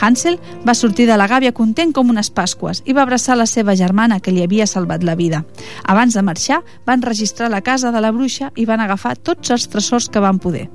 Hansel 0.00 0.38
va 0.66 0.74
sortir 0.74 1.06
de 1.06 1.16
la 1.16 1.28
gàbia 1.28 1.52
content 1.52 1.92
com 1.92 2.10
unes 2.10 2.30
pasques 2.30 2.82
i 2.86 2.94
va 2.96 3.02
abraçar 3.02 3.36
la 3.36 3.46
seva 3.46 3.76
germana 3.76 4.20
que 4.20 4.32
li 4.32 4.42
havia 4.42 4.66
salvat 4.66 5.04
la 5.04 5.14
vida. 5.14 5.44
Abans 5.84 6.14
de 6.14 6.22
marxar, 6.22 6.62
van 6.86 7.02
registrar 7.02 7.50
la 7.50 7.60
casa 7.60 7.92
de 7.92 8.00
la 8.00 8.12
bruixa 8.12 8.50
i 8.56 8.66
van 8.66 8.80
agafar 8.80 9.16
tots 9.16 9.50
els 9.50 9.68
tresors 9.68 10.08
que 10.08 10.20
van 10.20 10.38
poder. 10.38 10.68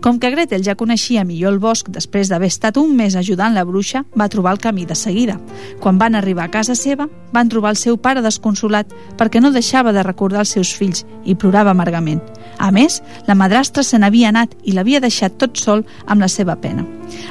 Com 0.00 0.18
que 0.18 0.30
Gretel 0.30 0.64
ja 0.64 0.76
coneixia 0.76 1.24
millor 1.24 1.54
el 1.54 1.60
bosc 1.60 1.90
després 1.90 2.28
d'haver 2.28 2.50
estat 2.50 2.78
un 2.80 2.96
mes 2.96 3.16
ajudant 3.16 3.54
la 3.54 3.64
bruixa, 3.64 4.04
va 4.18 4.28
trobar 4.28 4.54
el 4.56 4.62
camí 4.62 4.86
de 4.86 4.94
seguida. 4.94 5.38
Quan 5.80 5.98
van 5.98 6.14
arribar 6.14 6.48
a 6.48 6.54
casa 6.54 6.74
seva, 6.74 7.08
van 7.32 7.48
trobar 7.48 7.74
el 7.74 7.80
seu 7.80 7.98
pare 7.98 8.22
desconsolat 8.22 8.92
perquè 9.18 9.40
no 9.40 9.52
deixava 9.52 9.92
de 9.92 10.02
recordar 10.02 10.44
els 10.44 10.56
seus 10.56 10.72
fills 10.76 11.04
i 11.24 11.34
plorava 11.34 11.70
amargament. 11.70 12.22
A 12.60 12.68
més, 12.76 13.00
la 13.26 13.34
madrastra 13.34 13.82
se 13.86 13.98
n'havia 13.98 14.28
anat 14.28 14.52
i 14.68 14.74
l'havia 14.76 15.00
deixat 15.00 15.38
tot 15.40 15.56
sol 15.56 15.84
amb 16.06 16.20
la 16.20 16.28
seva 16.28 16.58
pena. 16.60 16.84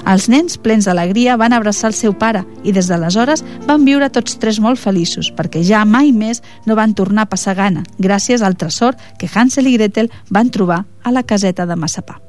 Els 0.10 0.26
nens, 0.32 0.58
plens 0.58 0.90
d'alegria, 0.90 1.38
van 1.38 1.54
abraçar 1.54 1.92
el 1.92 1.98
seu 1.98 2.16
pare 2.18 2.42
i 2.66 2.74
des 2.76 2.90
d'aleshores 2.90 3.46
van 3.68 3.86
viure 3.86 4.10
tots 4.10 4.40
tres 4.42 4.60
molt 4.60 4.82
feliços 4.82 5.30
perquè 5.38 5.62
ja 5.64 5.86
mai 5.86 6.12
més 6.12 6.42
no 6.66 6.76
van 6.80 6.96
tornar 6.98 7.28
a 7.28 7.32
passar 7.32 7.56
gana 7.56 7.86
gràcies 8.00 8.42
al 8.42 8.58
tresor 8.58 8.98
que 9.20 9.30
Hansel 9.30 9.70
i 9.70 9.78
Gretel 9.78 10.12
van 10.30 10.50
trobar 10.50 10.86
a 11.04 11.14
la 11.14 11.24
caseta 11.24 11.70
de 11.70 11.78
Massapà. 11.78 12.29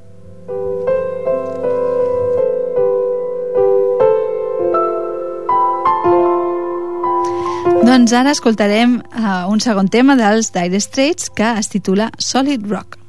Doncs 7.91 8.13
ara 8.15 8.31
escoltarem 8.31 8.93
uh, 9.03 9.51
un 9.51 9.59
segon 9.59 9.89
tema 9.91 10.15
dels 10.15 10.53
Dire 10.55 10.79
Straits 10.79 11.27
que 11.35 11.51
es 11.59 11.67
titula 11.73 12.07
Solid 12.23 12.63
Rock. 12.71 13.00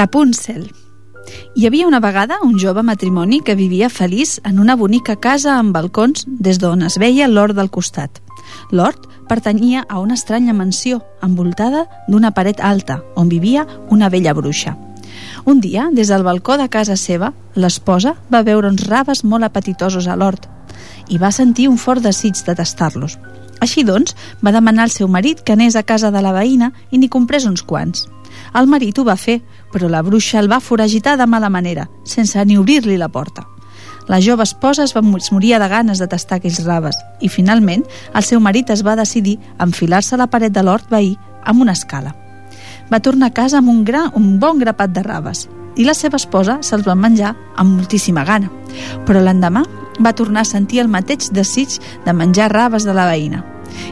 Rapunzel. 0.00 0.70
Hi 1.54 1.66
havia 1.66 1.86
una 1.86 1.98
vegada 2.00 2.38
un 2.42 2.54
jove 2.58 2.80
matrimoni 2.82 3.42
que 3.44 3.54
vivia 3.54 3.90
feliç 3.92 4.38
en 4.48 4.58
una 4.62 4.76
bonica 4.80 5.16
casa 5.20 5.58
amb 5.58 5.74
balcons 5.76 6.22
des 6.46 6.56
d'on 6.62 6.86
es 6.86 6.96
veia 7.02 7.26
l'hort 7.28 7.52
del 7.58 7.68
costat. 7.68 8.22
L'hort 8.72 9.04
pertanyia 9.28 9.82
a 9.88 9.98
una 10.00 10.16
estranya 10.16 10.54
mansió 10.56 11.02
envoltada 11.26 11.82
d'una 12.08 12.30
paret 12.38 12.62
alta 12.64 13.02
on 13.14 13.28
vivia 13.28 13.66
una 13.90 14.08
vella 14.08 14.32
bruixa. 14.32 14.72
Un 15.44 15.60
dia, 15.60 15.90
des 15.92 16.08
del 16.08 16.24
balcó 16.24 16.56
de 16.56 16.70
casa 16.70 16.96
seva, 16.96 17.34
l'esposa 17.54 18.14
va 18.32 18.40
veure 18.46 18.70
uns 18.72 18.86
raves 18.88 19.20
molt 19.22 19.44
apetitosos 19.44 20.08
a 20.08 20.16
l'hort 20.16 20.48
i 21.08 21.18
va 21.18 21.30
sentir 21.30 21.68
un 21.68 21.76
fort 21.76 22.00
desig 22.00 22.40
de 22.46 22.56
tastar-los. 22.56 23.18
Així 23.60 23.84
doncs, 23.84 24.16
va 24.40 24.56
demanar 24.56 24.88
al 24.88 24.96
seu 24.96 25.12
marit 25.12 25.44
que 25.44 25.52
anés 25.52 25.76
a 25.76 25.84
casa 25.84 26.10
de 26.10 26.24
la 26.24 26.32
veïna 26.32 26.72
i 26.90 26.96
n'hi 26.96 27.12
comprés 27.12 27.44
uns 27.44 27.60
quants. 27.60 28.08
El 28.54 28.66
marit 28.66 28.98
ho 28.98 29.04
va 29.06 29.16
fer, 29.16 29.40
però 29.72 29.88
la 29.88 30.02
bruixa 30.02 30.40
el 30.40 30.50
va 30.50 30.60
foragitar 30.60 31.16
de 31.18 31.26
mala 31.26 31.50
manera, 31.50 31.88
sense 32.04 32.44
ni 32.44 32.58
obrir-li 32.58 32.96
la 32.98 33.08
porta. 33.08 33.46
La 34.10 34.18
jove 34.18 34.42
esposa 34.42 34.82
es 34.82 34.94
va 34.96 35.02
morir 35.02 35.58
de 35.58 35.68
ganes 35.68 36.00
de 36.00 36.08
tastar 36.08 36.40
aquells 36.40 36.64
raves 36.64 36.96
i, 37.20 37.28
finalment, 37.28 37.84
el 38.14 38.24
seu 38.26 38.40
marit 38.40 38.70
es 38.70 38.82
va 38.86 38.96
decidir 38.96 39.38
a 39.58 39.68
enfilar-se 39.68 40.16
a 40.16 40.18
la 40.18 40.26
paret 40.26 40.52
de 40.52 40.64
l'hort 40.66 40.90
veí 40.90 41.14
amb 41.44 41.62
una 41.62 41.76
escala. 41.78 42.16
Va 42.90 42.98
tornar 42.98 43.30
a 43.30 43.34
casa 43.34 43.58
amb 43.58 43.70
un, 43.70 43.84
gra, 43.84 44.08
un 44.18 44.40
bon 44.40 44.58
grapat 44.58 44.90
de 44.90 45.04
raves 45.06 45.46
i 45.76 45.86
la 45.86 45.94
seva 45.94 46.18
esposa 46.18 46.58
se'ls 46.66 46.88
va 46.88 46.98
menjar 46.98 47.36
amb 47.54 47.78
moltíssima 47.78 48.24
gana. 48.26 48.50
Però 49.06 49.22
l'endemà 49.22 49.62
va 50.02 50.16
tornar 50.16 50.42
a 50.42 50.50
sentir 50.50 50.82
el 50.82 50.90
mateix 50.90 51.30
desig 51.30 51.78
de 52.04 52.12
menjar 52.12 52.50
raves 52.50 52.82
de 52.88 52.96
la 52.96 53.06
veïna 53.06 53.44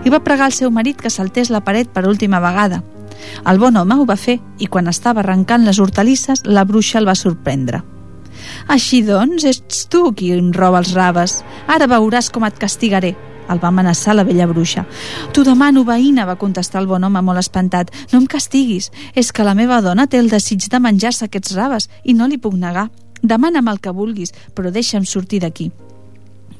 i 0.05 0.11
va 0.11 0.25
pregar 0.27 0.49
al 0.49 0.57
seu 0.57 0.73
marit 0.75 0.99
que 0.99 1.15
saltés 1.15 1.53
la 1.55 1.63
paret 1.63 1.95
per 1.95 2.09
última 2.11 2.43
vegada– 2.43 2.83
el 3.47 3.59
bon 3.59 3.77
home 3.77 3.99
ho 3.99 4.07
va 4.09 4.17
fer 4.17 4.39
i 4.59 4.67
quan 4.67 4.89
estava 4.89 5.23
arrencant 5.25 5.65
les 5.67 5.79
hortalisses 5.79 6.45
la 6.47 6.65
bruixa 6.65 6.99
el 6.99 7.09
va 7.09 7.17
sorprendre. 7.19 7.83
Així 8.69 9.03
doncs, 9.03 9.45
ets 9.49 9.87
tu 9.91 10.13
qui 10.17 10.33
em 10.37 10.53
roba 10.53 10.83
els 10.83 10.93
raves. 10.97 11.41
Ara 11.67 11.89
veuràs 11.91 12.31
com 12.33 12.47
et 12.47 12.59
castigaré. 12.59 13.15
El 13.49 13.61
va 13.63 13.71
amenaçar 13.73 14.15
la 14.15 14.27
vella 14.29 14.47
bruixa. 14.47 14.85
T'ho 15.33 15.43
demano, 15.45 15.85
veïna, 15.89 16.27
va 16.29 16.37
contestar 16.37 16.83
el 16.83 16.89
bon 16.91 17.05
home 17.05 17.23
molt 17.25 17.41
espantat. 17.41 17.91
No 18.13 18.21
em 18.21 18.27
castiguis. 18.29 18.91
És 19.15 19.33
que 19.33 19.47
la 19.47 19.57
meva 19.57 19.81
dona 19.81 20.07
té 20.07 20.21
el 20.21 20.29
desig 20.29 20.69
de 20.69 20.81
menjar-se 20.81 21.25
aquests 21.27 21.57
raves 21.57 21.89
i 22.05 22.15
no 22.15 22.29
li 22.29 22.39
puc 22.39 22.59
negar. 22.61 22.91
Demana'm 23.23 23.73
el 23.73 23.81
que 23.81 23.95
vulguis, 23.95 24.35
però 24.55 24.71
deixa'm 24.71 25.09
sortir 25.09 25.41
d'aquí. 25.43 25.71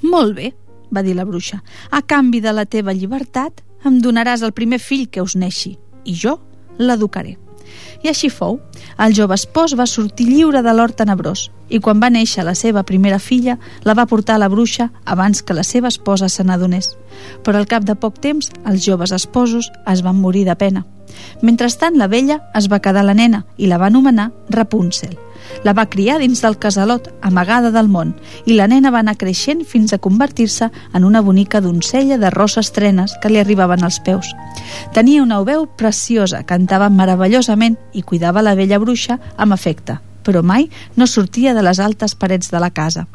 Molt 0.03 0.35
bé, 0.35 0.53
va 0.95 1.05
dir 1.05 1.15
la 1.15 1.29
bruixa. 1.29 1.61
A 1.91 2.01
canvi 2.03 2.41
de 2.41 2.55
la 2.57 2.65
teva 2.65 2.97
llibertat, 2.97 3.63
em 3.85 4.01
donaràs 4.03 4.43
el 4.43 4.57
primer 4.57 4.81
fill 4.81 5.09
que 5.13 5.23
us 5.23 5.37
neixi. 5.37 5.77
I 6.09 6.15
jo 6.17 6.39
l'educaré. 6.79 7.37
I 8.03 8.09
així 8.13 8.31
fou. 8.31 8.59
El 8.99 9.15
jove 9.15 9.35
espòs 9.35 9.75
va 9.79 9.87
sortir 9.87 10.29
lliure 10.29 10.63
de 10.63 10.75
l'hort 10.75 10.97
tenebrós 10.99 11.49
i 11.69 11.81
quan 11.85 12.01
va 12.01 12.11
néixer 12.11 12.45
la 12.47 12.55
seva 12.57 12.85
primera 12.87 13.19
filla 13.19 13.59
la 13.85 13.95
va 13.99 14.07
portar 14.07 14.37
a 14.39 14.43
la 14.43 14.49
bruixa 14.49 14.89
abans 15.05 15.43
que 15.43 15.57
la 15.57 15.67
seva 15.67 15.91
esposa 15.93 16.29
se 16.29 16.45
n'adonés. 16.45 16.95
Però 17.45 17.59
al 17.59 17.69
cap 17.71 17.85
de 17.85 17.95
poc 17.95 18.21
temps 18.25 18.53
els 18.65 18.85
joves 18.87 19.13
esposos 19.13 19.71
es 19.87 20.03
van 20.07 20.17
morir 20.17 20.47
de 20.49 20.57
pena. 20.57 20.87
Mentrestant, 21.43 21.97
la 21.99 22.09
vella 22.09 22.41
es 22.55 22.71
va 22.71 22.81
quedar 22.81 23.05
la 23.05 23.15
nena 23.15 23.45
i 23.57 23.67
la 23.67 23.79
va 23.79 23.91
anomenar 23.91 24.31
Rapunzel. 24.51 25.19
La 25.65 25.75
va 25.75 25.89
criar 25.91 26.19
dins 26.21 26.41
del 26.43 26.59
casalot, 26.59 27.09
amagada 27.23 27.71
del 27.75 27.89
món, 27.89 28.15
i 28.47 28.57
la 28.57 28.69
nena 28.71 28.93
va 28.95 29.03
anar 29.03 29.17
creixent 29.21 29.65
fins 29.67 29.93
a 29.93 29.99
convertir-se 29.99 30.71
en 30.95 31.05
una 31.05 31.21
bonica 31.21 31.61
doncella 31.61 32.19
de 32.19 32.31
rosses 32.31 32.73
trenes 32.73 33.17
que 33.23 33.31
li 33.33 33.41
arribaven 33.41 33.85
als 33.85 34.01
peus. 34.01 34.33
Tenia 34.95 35.23
una 35.23 35.41
veu 35.43 35.67
preciosa, 35.67 36.45
cantava 36.45 36.89
meravellosament 36.89 37.79
i 37.93 38.03
cuidava 38.03 38.43
la 38.43 38.55
vella 38.55 38.79
bruixa 38.79 39.19
amb 39.37 39.57
afecte, 39.57 39.99
però 40.25 40.43
mai 40.43 40.69
no 40.97 41.07
sortia 41.07 41.55
de 41.55 41.63
les 41.63 41.81
altes 41.81 42.15
parets 42.15 42.51
de 42.51 42.61
la 42.61 42.71
casa. 42.71 43.07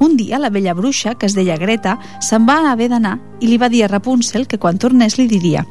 Un 0.00 0.16
dia 0.16 0.38
la 0.38 0.50
vella 0.50 0.74
bruixa, 0.74 1.14
que 1.14 1.26
es 1.26 1.34
deia 1.36 1.56
Greta, 1.56 1.98
se'n 2.20 2.46
va 2.48 2.70
haver 2.70 2.90
d'anar 2.90 3.18
i 3.40 3.48
li 3.48 3.58
va 3.58 3.68
dir 3.68 3.84
a 3.84 3.92
Rapunzel 3.92 4.46
que 4.46 4.58
quan 4.58 4.78
tornés 4.78 5.18
li 5.18 5.28
diria 5.28 5.64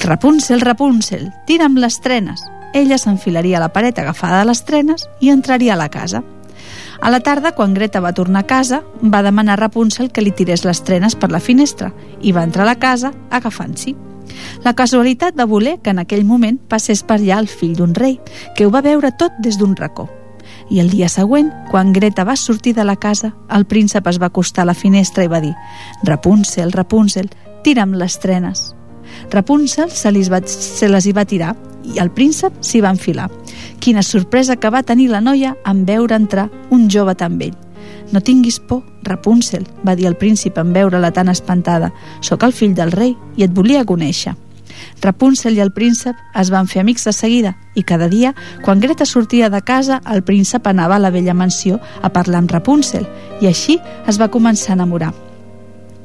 Rapunzel, 0.00 0.60
Rapunzel, 0.60 1.28
tira'm 1.46 1.76
les 1.76 2.00
trenes. 2.00 2.42
Ella 2.74 2.98
s'enfilaria 2.98 3.58
a 3.58 3.60
la 3.60 3.72
paret 3.72 3.98
agafada 3.98 4.42
a 4.42 4.46
les 4.46 4.64
trenes 4.64 5.08
i 5.20 5.30
entraria 5.30 5.74
a 5.74 5.80
la 5.80 5.88
casa. 5.90 6.22
A 7.00 7.10
la 7.10 7.20
tarda, 7.20 7.54
quan 7.56 7.74
Greta 7.74 8.00
va 8.00 8.12
tornar 8.12 8.44
a 8.44 8.46
casa, 8.46 8.82
va 9.02 9.22
demanar 9.22 9.54
a 9.54 9.62
Rapunzel 9.62 10.10
que 10.12 10.20
li 10.20 10.30
tirés 10.36 10.66
les 10.68 10.82
trenes 10.84 11.16
per 11.16 11.30
la 11.32 11.40
finestra 11.40 11.90
i 12.20 12.32
va 12.36 12.44
entrar 12.44 12.66
a 12.66 12.70
la 12.70 12.78
casa 12.78 13.12
agafant-s'hi. 13.30 13.96
La 14.62 14.74
casualitat 14.76 15.34
va 15.38 15.48
voler 15.48 15.78
que 15.80 15.90
en 15.90 15.98
aquell 15.98 16.24
moment 16.24 16.60
passés 16.68 17.02
per 17.02 17.16
allà 17.18 17.40
el 17.40 17.48
fill 17.48 17.74
d'un 17.76 17.94
rei, 17.94 18.20
que 18.54 18.66
ho 18.66 18.70
va 18.70 18.84
veure 18.84 19.10
tot 19.18 19.32
des 19.40 19.58
d'un 19.58 19.74
racó. 19.76 20.08
I 20.70 20.78
el 20.80 20.90
dia 20.90 21.08
següent, 21.08 21.50
quan 21.70 21.92
Greta 21.92 22.24
va 22.24 22.36
sortir 22.36 22.74
de 22.74 22.84
la 22.84 22.96
casa, 22.96 23.32
el 23.50 23.66
príncep 23.66 24.06
es 24.06 24.20
va 24.20 24.28
acostar 24.30 24.62
a 24.62 24.70
la 24.70 24.74
finestra 24.74 25.24
i 25.24 25.32
va 25.32 25.40
dir 25.40 25.54
«Rapunzel, 26.04 26.70
Rapunzel, 26.72 27.30
tira'm 27.64 27.96
les 27.96 28.18
trenes». 28.20 28.74
Rapunzel 29.30 29.90
se, 29.90 30.12
li 30.12 30.22
va, 30.30 30.38
se 30.46 30.88
les 30.88 31.06
hi 31.06 31.12
va 31.12 31.24
tirar 31.26 31.56
i 31.84 31.98
el 32.02 32.10
príncep 32.10 32.60
s'hi 32.60 32.80
va 32.80 32.92
enfilar. 32.94 33.30
Quina 33.80 34.02
sorpresa 34.02 34.56
que 34.56 34.70
va 34.70 34.82
tenir 34.82 35.08
la 35.10 35.20
noia 35.20 35.56
en 35.66 35.84
veure 35.86 36.16
entrar 36.16 36.50
un 36.70 36.88
jove 36.90 37.14
tan 37.14 37.38
vell. 37.38 37.56
No 38.12 38.20
tinguis 38.20 38.58
por, 38.60 38.82
Rapunzel, 39.02 39.66
va 39.86 39.94
dir 39.96 40.08
el 40.10 40.16
príncep 40.18 40.58
en 40.58 40.72
veure-la 40.74 41.12
tan 41.14 41.28
espantada. 41.28 41.92
Sóc 42.20 42.42
el 42.42 42.52
fill 42.52 42.74
del 42.74 42.92
rei 42.92 43.16
i 43.36 43.46
et 43.46 43.54
volia 43.54 43.86
conèixer. 43.86 44.34
Rapunzel 45.02 45.56
i 45.56 45.62
el 45.62 45.72
príncep 45.72 46.16
es 46.40 46.50
van 46.50 46.68
fer 46.68 46.82
amics 46.82 47.04
de 47.04 47.12
seguida 47.12 47.54
i 47.76 47.84
cada 47.84 48.08
dia, 48.08 48.34
quan 48.64 48.80
Greta 48.80 49.06
sortia 49.06 49.50
de 49.50 49.60
casa, 49.62 50.00
el 50.10 50.22
príncep 50.22 50.66
anava 50.66 50.96
a 50.96 51.02
la 51.02 51.10
vella 51.10 51.34
mansió 51.34 51.80
a 52.02 52.12
parlar 52.12 52.42
amb 52.42 52.52
Rapunzel 52.52 53.06
i 53.40 53.48
així 53.48 53.78
es 54.08 54.20
va 54.20 54.30
començar 54.30 54.74
a 54.74 54.78
enamorar. 54.80 55.12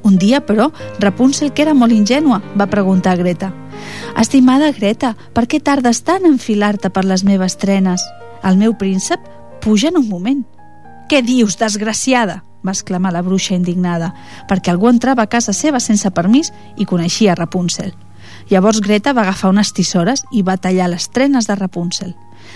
Un 0.05 0.19
dia, 0.21 0.39
però, 0.45 0.69
Rapunzel, 0.99 1.51
que 1.51 1.63
era 1.65 1.73
molt 1.73 1.91
ingènua, 1.91 2.41
va 2.55 2.69
preguntar 2.69 3.15
a 3.15 3.21
Greta 3.23 3.53
Estimada 4.19 4.71
Greta, 4.71 5.15
per 5.33 5.45
què 5.51 5.59
tardes 5.59 6.01
tant 6.07 6.25
a 6.25 6.31
enfilar-te 6.31 6.89
per 6.89 7.05
les 7.05 7.23
meves 7.23 7.57
trenes? 7.61 8.03
El 8.43 8.57
meu 8.57 8.75
príncep 8.77 9.19
puja 9.61 9.89
en 9.89 9.99
un 10.01 10.09
moment. 10.09 10.43
Què 11.09 11.21
dius, 11.21 11.57
desgraciada? 11.61 12.43
va 12.65 12.73
exclamar 12.73 13.11
la 13.13 13.21
bruixa 13.21 13.53
indignada, 13.53 14.13
perquè 14.49 14.71
algú 14.71 14.89
entrava 14.89 15.21
a 15.23 15.29
casa 15.29 15.53
seva 15.53 15.79
sense 15.79 16.09
permís 16.11 16.51
i 16.77 16.87
coneixia 16.89 17.35
Rapunzel. 17.37 17.93
Llavors 18.49 18.81
Greta 18.81 19.13
va 19.13 19.21
agafar 19.21 19.51
unes 19.53 19.71
tisores 19.73 20.25
i 20.31 20.41
va 20.41 20.57
tallar 20.57 20.89
les 20.89 21.09
trenes 21.13 21.45
de 21.45 21.55
Rapunzel. 21.55 22.15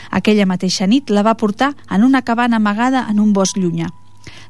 Aquella 0.09 0.49
mateixa 0.49 0.87
nit 0.87 1.09
la 1.13 1.23
va 1.25 1.37
portar 1.37 1.75
en 1.89 2.03
una 2.03 2.23
cabana 2.23 2.57
amagada 2.57 3.05
en 3.09 3.19
un 3.19 3.33
bosc 3.33 3.57
llunyà. 3.57 3.89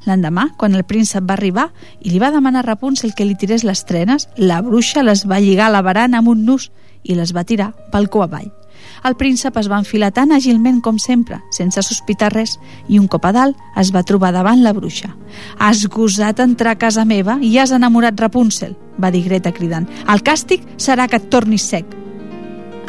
L'endemà, 0.07 0.49
quan 0.57 0.75
el 0.75 0.85
príncep 0.87 1.25
va 1.27 1.35
arribar 1.35 1.69
i 1.99 2.13
li 2.13 2.21
va 2.21 2.31
demanar 2.31 2.63
a 2.63 2.69
Rapunzel 2.69 3.15
que 3.15 3.27
li 3.27 3.35
tirés 3.35 3.65
les 3.67 3.83
trenes, 3.85 4.29
la 4.37 4.61
bruixa 4.63 5.03
les 5.03 5.25
va 5.27 5.41
lligar 5.43 5.67
a 5.67 5.75
la 5.75 5.83
barana 5.83 6.21
amb 6.21 6.31
un 6.31 6.45
nus 6.45 6.69
i 7.03 7.15
les 7.15 7.35
va 7.35 7.43
tirar 7.43 7.73
balcó 7.91 8.23
avall. 8.23 8.51
El 9.03 9.15
príncep 9.15 9.55
es 9.59 9.69
va 9.71 9.79
enfilar 9.79 10.11
tan 10.15 10.31
àgilment 10.35 10.79
com 10.83 10.99
sempre, 10.99 11.39
sense 11.55 11.81
sospitar 11.83 12.31
res, 12.33 12.57
i 12.87 12.99
un 12.99 13.07
cop 13.11 13.25
a 13.27 13.31
dalt 13.35 13.59
es 13.79 13.91
va 13.95 14.03
trobar 14.03 14.31
davant 14.35 14.63
la 14.63 14.73
bruixa. 14.75 15.13
Has 15.59 15.85
gosat 15.87 16.39
entrar 16.43 16.75
a 16.75 16.79
casa 16.79 17.05
meva 17.05 17.37
i 17.41 17.55
has 17.57 17.73
enamorat 17.75 18.19
Rapunzel, 18.19 18.75
va 18.99 19.11
dir 19.11 19.25
Greta 19.27 19.53
cridant. 19.55 19.87
El 20.07 20.23
càstig 20.23 20.65
serà 20.77 21.07
que 21.07 21.19
et 21.19 21.29
tornis 21.31 21.67
sec. 21.67 21.85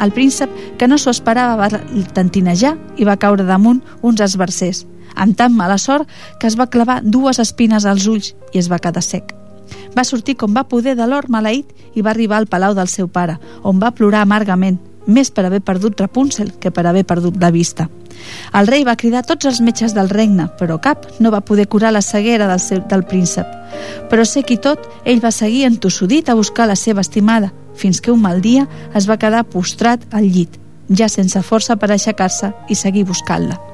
El 0.01 0.11
príncep, 0.11 0.49
que 0.79 0.87
no 0.87 0.97
s'ho 0.97 1.11
esperava, 1.13 1.55
va 1.59 1.81
tantinejar 2.15 2.73
i 2.97 3.05
va 3.05 3.19
caure 3.21 3.45
damunt 3.45 3.83
uns 4.01 4.23
esbarzers, 4.23 4.87
amb 5.15 5.37
tan 5.37 5.55
mala 5.55 5.77
sort 5.77 6.09
que 6.39 6.47
es 6.47 6.57
va 6.59 6.69
clavar 6.69 7.01
dues 7.03 7.39
espines 7.39 7.85
als 7.85 8.07
ulls 8.07 8.33
i 8.53 8.59
es 8.59 8.71
va 8.71 8.79
quedar 8.79 9.03
sec. 9.03 9.35
Va 9.95 10.03
sortir 10.07 10.37
com 10.39 10.53
va 10.55 10.67
poder 10.67 10.95
de 10.95 11.07
l'or 11.07 11.29
maleït 11.29 11.71
i 11.95 12.01
va 12.01 12.11
arribar 12.11 12.37
al 12.37 12.47
palau 12.47 12.75
del 12.75 12.87
seu 12.87 13.07
pare, 13.07 13.37
on 13.63 13.79
va 13.79 13.91
plorar 13.91 14.23
amargament, 14.23 14.79
més 15.05 15.31
per 15.31 15.45
haver 15.45 15.61
perdut 15.65 15.99
Rapunzel 15.99 16.53
que 16.59 16.71
per 16.71 16.85
haver 16.85 17.03
perdut 17.05 17.37
la 17.41 17.51
vista. 17.51 17.89
El 18.53 18.67
rei 18.67 18.83
va 18.85 18.95
cridar 18.95 19.23
tots 19.25 19.47
els 19.49 19.61
metges 19.61 19.95
del 19.97 20.09
regne, 20.09 20.47
però 20.59 20.77
cap 20.81 21.07
no 21.19 21.31
va 21.31 21.41
poder 21.41 21.67
curar 21.67 21.91
la 21.93 22.03
ceguera 22.05 22.47
del, 22.47 22.59
seu, 22.59 22.83
del 22.87 23.03
príncep. 23.03 23.47
Però 24.11 24.25
sé 24.25 24.43
qui 24.43 24.59
tot, 24.61 24.85
ell 25.05 25.23
va 25.23 25.31
seguir 25.31 25.65
entossudit 25.65 26.29
a 26.29 26.37
buscar 26.37 26.67
la 26.69 26.77
seva 26.77 27.01
estimada, 27.01 27.51
fins 27.73 28.01
que 28.01 28.11
un 28.11 28.21
mal 28.21 28.41
dia 28.41 28.67
es 28.93 29.09
va 29.09 29.17
quedar 29.17 29.47
postrat 29.49 30.05
al 30.11 30.29
llit, 30.29 30.59
ja 30.89 31.09
sense 31.09 31.41
força 31.41 31.79
per 31.79 31.91
aixecar-se 31.91 32.53
i 32.69 32.75
seguir 32.75 33.07
buscant-la. 33.09 33.70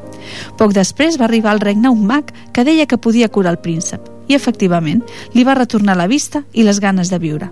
Poc 0.57 0.73
després 0.75 1.19
va 1.19 1.25
arribar 1.27 1.51
al 1.53 1.63
regne 1.63 1.89
un 1.93 2.05
mag 2.07 2.33
que 2.53 2.65
deia 2.67 2.87
que 2.87 2.97
podia 2.97 3.29
curar 3.29 3.55
el 3.55 3.61
príncep, 3.63 4.01
i 4.27 4.35
efectivament 4.35 5.03
li 5.33 5.45
va 5.47 5.55
retornar 5.57 5.97
la 5.97 6.07
vista 6.07 6.43
i 6.53 6.65
les 6.67 6.81
ganes 6.83 7.09
de 7.13 7.19
viure. 7.19 7.51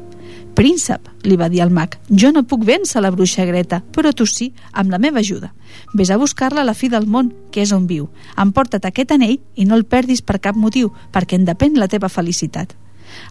Príncep, 0.56 1.10
li 1.28 1.36
va 1.36 1.50
dir 1.52 1.60
el 1.66 1.72
mag, 1.76 1.98
jo 2.08 2.32
no 2.32 2.46
puc 2.48 2.64
vèncer 2.64 3.02
la 3.04 3.12
bruixa 3.12 3.44
Greta, 3.44 3.82
però 3.92 4.14
tu 4.16 4.24
sí, 4.26 4.54
amb 4.72 4.94
la 4.94 5.00
meva 5.04 5.20
ajuda. 5.20 5.52
Ves 5.94 6.12
a 6.12 6.18
buscar-la 6.18 6.64
a 6.64 6.68
la 6.70 6.74
fi 6.74 6.88
del 6.88 7.08
món, 7.12 7.34
que 7.52 7.62
és 7.62 7.74
on 7.76 7.90
viu. 7.90 8.08
Emporta't 8.40 8.88
aquest 8.88 9.12
anell 9.12 9.36
i 9.56 9.66
no 9.68 9.76
el 9.76 9.84
perdis 9.84 10.24
per 10.24 10.40
cap 10.40 10.56
motiu, 10.56 10.94
perquè 11.12 11.36
en 11.36 11.44
depèn 11.44 11.76
la 11.76 11.90
teva 11.92 12.08
felicitat. 12.08 12.72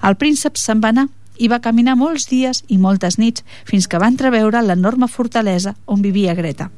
El 0.04 0.18
príncep 0.20 0.60
se'n 0.60 0.84
va 0.84 0.92
anar 0.92 1.08
i 1.38 1.48
va 1.48 1.60
caminar 1.60 1.96
molts 1.98 2.28
dies 2.30 2.62
i 2.68 2.78
moltes 2.78 3.18
nits 3.18 3.44
fins 3.68 3.88
que 3.88 3.98
va 3.98 4.08
entreveure 4.10 4.62
l'enorme 4.62 5.08
fortalesa 5.08 5.74
on 5.86 6.02
vivia 6.02 6.34
Greta. 6.34 6.70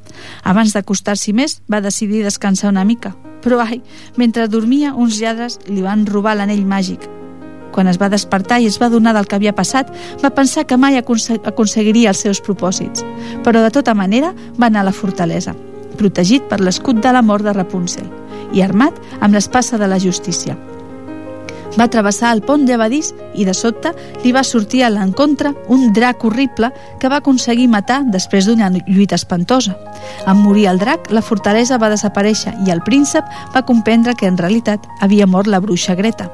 Abans 0.44 0.72
d'acostar-s'hi 0.74 1.34
més, 1.36 1.60
va 1.70 1.82
decidir 1.84 2.24
descansar 2.24 2.70
una 2.70 2.84
mica. 2.84 3.14
Però, 3.42 3.60
ai, 3.62 3.82
mentre 4.16 4.48
dormia, 4.48 4.94
uns 4.94 5.20
lladres 5.20 5.60
li 5.68 5.82
van 5.84 6.06
robar 6.06 6.36
l'anell 6.36 6.64
màgic. 6.66 7.06
Quan 7.72 7.90
es 7.90 7.98
va 8.00 8.08
despertar 8.08 8.60
i 8.62 8.66
es 8.70 8.78
va 8.80 8.88
donar 8.88 9.12
del 9.12 9.26
que 9.28 9.36
havia 9.36 9.52
passat, 9.54 9.90
va 10.22 10.32
pensar 10.32 10.64
que 10.66 10.78
mai 10.80 10.96
aconseguiria 10.96 12.14
els 12.14 12.22
seus 12.24 12.40
propòsits. 12.40 13.04
Però, 13.44 13.60
de 13.60 13.70
tota 13.70 13.94
manera, 13.94 14.32
va 14.56 14.70
anar 14.70 14.80
a 14.80 14.88
la 14.88 14.96
fortalesa, 14.96 15.54
protegit 16.00 16.48
per 16.48 16.62
l'escut 16.62 17.02
de 17.04 17.12
la 17.12 17.22
mort 17.22 17.44
de 17.44 17.52
Rapunzel 17.52 18.08
i 18.54 18.62
armat 18.62 18.96
amb 19.20 19.34
l'espassa 19.34 19.78
de 19.78 19.90
la 19.90 20.00
justícia. 20.00 20.56
Va 21.76 21.88
travessar 21.92 22.32
el 22.32 22.40
pont 22.40 22.64
llevadís 22.66 23.12
i 23.36 23.44
de 23.44 23.52
sobte 23.54 23.92
li 24.24 24.32
va 24.32 24.44
sortir 24.44 24.82
a 24.84 24.90
l'encontre 24.90 25.52
un 25.68 25.92
drac 25.92 26.24
horrible 26.24 26.70
que 27.00 27.10
va 27.12 27.20
aconseguir 27.20 27.68
matar 27.68 28.02
després 28.12 28.46
d'una 28.46 28.70
lluita 28.72 29.18
espantosa. 29.20 29.76
En 30.26 30.40
morir 30.40 30.66
el 30.70 30.80
drac, 30.80 31.10
la 31.12 31.22
fortalesa 31.22 31.78
va 31.78 31.92
desaparèixer 31.92 32.54
i 32.66 32.72
el 32.72 32.82
príncep 32.86 33.24
va 33.54 33.64
comprendre 33.68 34.16
que 34.16 34.26
en 34.26 34.38
realitat 34.40 34.88
havia 35.00 35.26
mort 35.26 35.52
la 35.52 35.60
bruixa 35.60 35.94
Greta. 35.94 36.30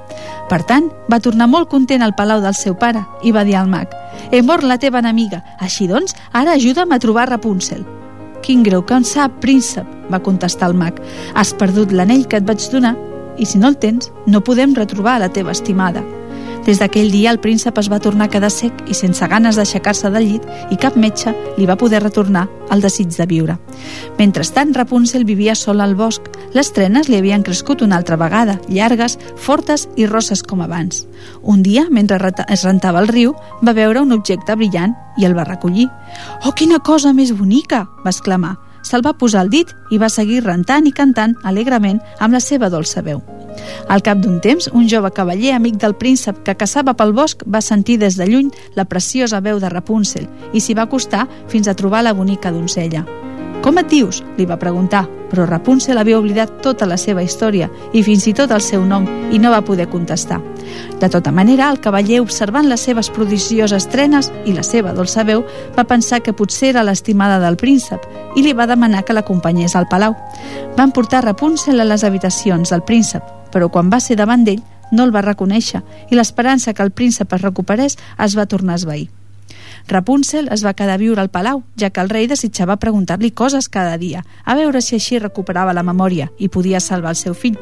Per 0.48 0.62
tant, 0.62 0.90
va 1.10 1.20
tornar 1.20 1.50
molt 1.50 1.68
content 1.68 2.02
al 2.02 2.14
palau 2.14 2.40
del 2.40 2.54
seu 2.54 2.78
pare 2.78 3.02
i 3.22 3.34
va 3.34 3.44
dir 3.44 3.58
al 3.58 3.68
mag 3.68 3.90
«He 4.30 4.42
mort 4.42 4.62
la 4.62 4.78
teva 4.78 5.00
enemiga, 5.00 5.42
així 5.58 5.88
doncs, 5.88 6.14
ara 6.32 6.54
ajuda'm 6.54 6.92
a 6.92 7.00
trobar 7.02 7.28
Rapunzel». 7.30 7.82
«Quin 8.42 8.62
greu 8.62 8.82
que 8.82 8.94
en 8.94 9.04
sap, 9.06 9.40
príncep», 9.40 9.86
va 10.12 10.22
contestar 10.22 10.68
el 10.70 10.76
mag. 10.76 10.98
«Has 11.34 11.54
perdut 11.54 11.92
l'anell 11.92 12.26
que 12.28 12.38
et 12.42 12.46
vaig 12.46 12.68
donar 12.70 12.96
i 13.38 13.46
si 13.46 13.58
no 13.58 13.68
el 13.68 13.78
tens, 13.78 14.12
no 14.26 14.44
podem 14.44 14.74
retrobar 14.74 15.20
la 15.20 15.32
teva 15.32 15.52
estimada. 15.52 16.02
Des 16.62 16.78
d'aquell 16.78 17.10
dia 17.10 17.32
el 17.32 17.40
príncep 17.42 17.78
es 17.80 17.88
va 17.90 17.98
tornar 17.98 18.28
a 18.28 18.30
quedar 18.30 18.50
sec 18.54 18.84
i 18.86 18.94
sense 18.94 19.26
ganes 19.26 19.56
d'aixecar-se 19.58 20.10
del 20.14 20.28
llit 20.28 20.44
i 20.70 20.78
cap 20.78 20.94
metge 20.94 21.32
li 21.56 21.66
va 21.66 21.76
poder 21.78 22.02
retornar 22.04 22.44
el 22.70 22.84
desig 22.84 23.10
de 23.16 23.26
viure. 23.26 23.56
Mentrestant, 24.18 24.70
Rapunzel 24.76 25.26
vivia 25.26 25.56
sola 25.58 25.82
al 25.84 25.96
bosc. 25.98 26.30
Les 26.54 26.70
trenes 26.72 27.10
li 27.10 27.18
havien 27.18 27.42
crescut 27.42 27.82
una 27.82 27.98
altra 27.98 28.16
vegada, 28.16 28.60
llargues, 28.68 29.18
fortes 29.36 29.88
i 29.96 30.06
rosses 30.06 30.44
com 30.46 30.62
abans. 30.62 31.06
Un 31.42 31.64
dia, 31.66 31.88
mentre 31.90 32.20
es 32.48 32.62
rentava 32.62 33.02
el 33.02 33.10
riu, 33.10 33.34
va 33.66 33.74
veure 33.74 34.00
un 34.00 34.12
objecte 34.12 34.54
brillant 34.54 34.94
i 35.18 35.26
el 35.26 35.34
va 35.34 35.48
recollir. 35.48 35.88
«Oh, 36.46 36.52
quina 36.52 36.78
cosa 36.78 37.12
més 37.12 37.34
bonica!» 37.34 37.88
va 38.04 38.14
exclamar 38.14 38.56
se'l 38.92 39.04
va 39.04 39.16
posar 39.16 39.46
al 39.46 39.52
dit 39.52 39.70
i 39.90 39.98
va 39.98 40.12
seguir 40.12 40.42
rentant 40.44 40.84
i 40.84 40.92
cantant 40.92 41.32
alegrement 41.48 42.02
amb 42.20 42.36
la 42.36 42.42
seva 42.44 42.68
dolça 42.68 43.00
veu. 43.00 43.22
Al 43.88 44.04
cap 44.04 44.20
d'un 44.20 44.38
temps, 44.44 44.68
un 44.72 44.86
jove 44.88 45.12
cavaller 45.16 45.56
amic 45.56 45.80
del 45.80 45.96
príncep 45.96 46.44
que 46.44 46.56
caçava 46.56 46.96
pel 46.96 47.16
bosc 47.16 47.44
va 47.46 47.64
sentir 47.64 47.98
des 48.04 48.20
de 48.20 48.28
lluny 48.28 48.52
la 48.76 48.84
preciosa 48.84 49.40
veu 49.40 49.60
de 49.60 49.72
Rapunzel 49.72 50.28
i 50.52 50.60
s'hi 50.60 50.76
va 50.76 50.88
acostar 50.88 51.26
fins 51.48 51.68
a 51.68 51.76
trobar 51.76 52.04
la 52.04 52.16
bonica 52.16 52.52
doncella. 52.52 53.04
«Com 53.62 53.78
et 53.78 53.86
dius?», 53.86 54.24
li 54.36 54.42
va 54.42 54.58
preguntar, 54.58 55.04
però 55.30 55.44
Rapunzel 55.46 55.96
havia 55.96 56.18
oblidat 56.18 56.56
tota 56.64 56.86
la 56.90 56.96
seva 56.98 57.22
història 57.22 57.68
i 57.94 58.02
fins 58.02 58.26
i 58.26 58.34
tot 58.34 58.50
el 58.50 58.60
seu 58.60 58.82
nom 58.84 59.06
i 59.30 59.38
no 59.38 59.52
va 59.54 59.62
poder 59.62 59.86
contestar. 59.88 60.40
De 60.98 61.08
tota 61.08 61.30
manera, 61.30 61.70
el 61.70 61.78
cavaller, 61.80 62.18
observant 62.20 62.66
les 62.66 62.82
seves 62.82 63.08
prodigioses 63.14 63.86
trenes 63.92 64.32
i 64.44 64.56
la 64.56 64.66
seva 64.66 64.92
dolça 64.96 65.22
veu, 65.22 65.44
va 65.76 65.86
pensar 65.86 66.20
que 66.26 66.34
potser 66.34 66.72
era 66.72 66.82
l'estimada 66.82 67.38
del 67.38 67.56
príncep 67.56 68.02
i 68.36 68.42
li 68.42 68.52
va 68.52 68.66
demanar 68.66 69.06
que 69.06 69.14
l'acompanyés 69.14 69.78
al 69.78 69.86
palau. 69.86 70.18
Van 70.76 70.90
portar 70.90 71.22
Rapunzel 71.24 71.80
a 71.80 71.86
les 71.86 72.02
habitacions 72.02 72.74
del 72.74 72.82
príncep, 72.82 73.22
però 73.54 73.70
quan 73.70 73.94
va 73.94 74.02
ser 74.02 74.18
davant 74.18 74.44
d'ell 74.44 74.62
no 74.92 75.06
el 75.06 75.14
va 75.14 75.22
reconèixer 75.24 75.84
i 76.10 76.18
l'esperança 76.18 76.74
que 76.74 76.82
el 76.82 76.90
príncep 76.90 77.32
es 77.32 77.42
recuperés 77.46 77.98
es 78.18 78.36
va 78.36 78.50
tornar 78.50 78.74
a 78.74 78.82
esvair. 78.82 79.21
Rapunzel 79.88 80.48
es 80.52 80.64
va 80.64 80.74
quedar 80.74 80.94
a 80.94 81.02
viure 81.02 81.20
al 81.20 81.30
palau, 81.30 81.62
ja 81.76 81.90
que 81.90 82.00
el 82.00 82.10
rei 82.10 82.28
desitjava 82.30 82.78
preguntar-li 82.78 83.30
coses 83.30 83.68
cada 83.68 83.98
dia, 83.98 84.24
a 84.44 84.54
veure 84.54 84.80
si 84.80 84.96
així 84.96 85.18
recuperava 85.18 85.74
la 85.74 85.86
memòria 85.86 86.30
i 86.38 86.48
podia 86.48 86.80
salvar 86.80 87.16
el 87.16 87.22
seu 87.22 87.34
fill. 87.34 87.58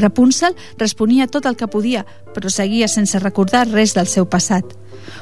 Rapunzel 0.00 0.56
responia 0.78 1.28
tot 1.28 1.46
el 1.46 1.56
que 1.56 1.68
podia, 1.70 2.04
però 2.34 2.50
seguia 2.50 2.88
sense 2.88 3.18
recordar 3.20 3.68
res 3.68 3.94
del 3.94 4.08
seu 4.08 4.26
passat. 4.28 4.64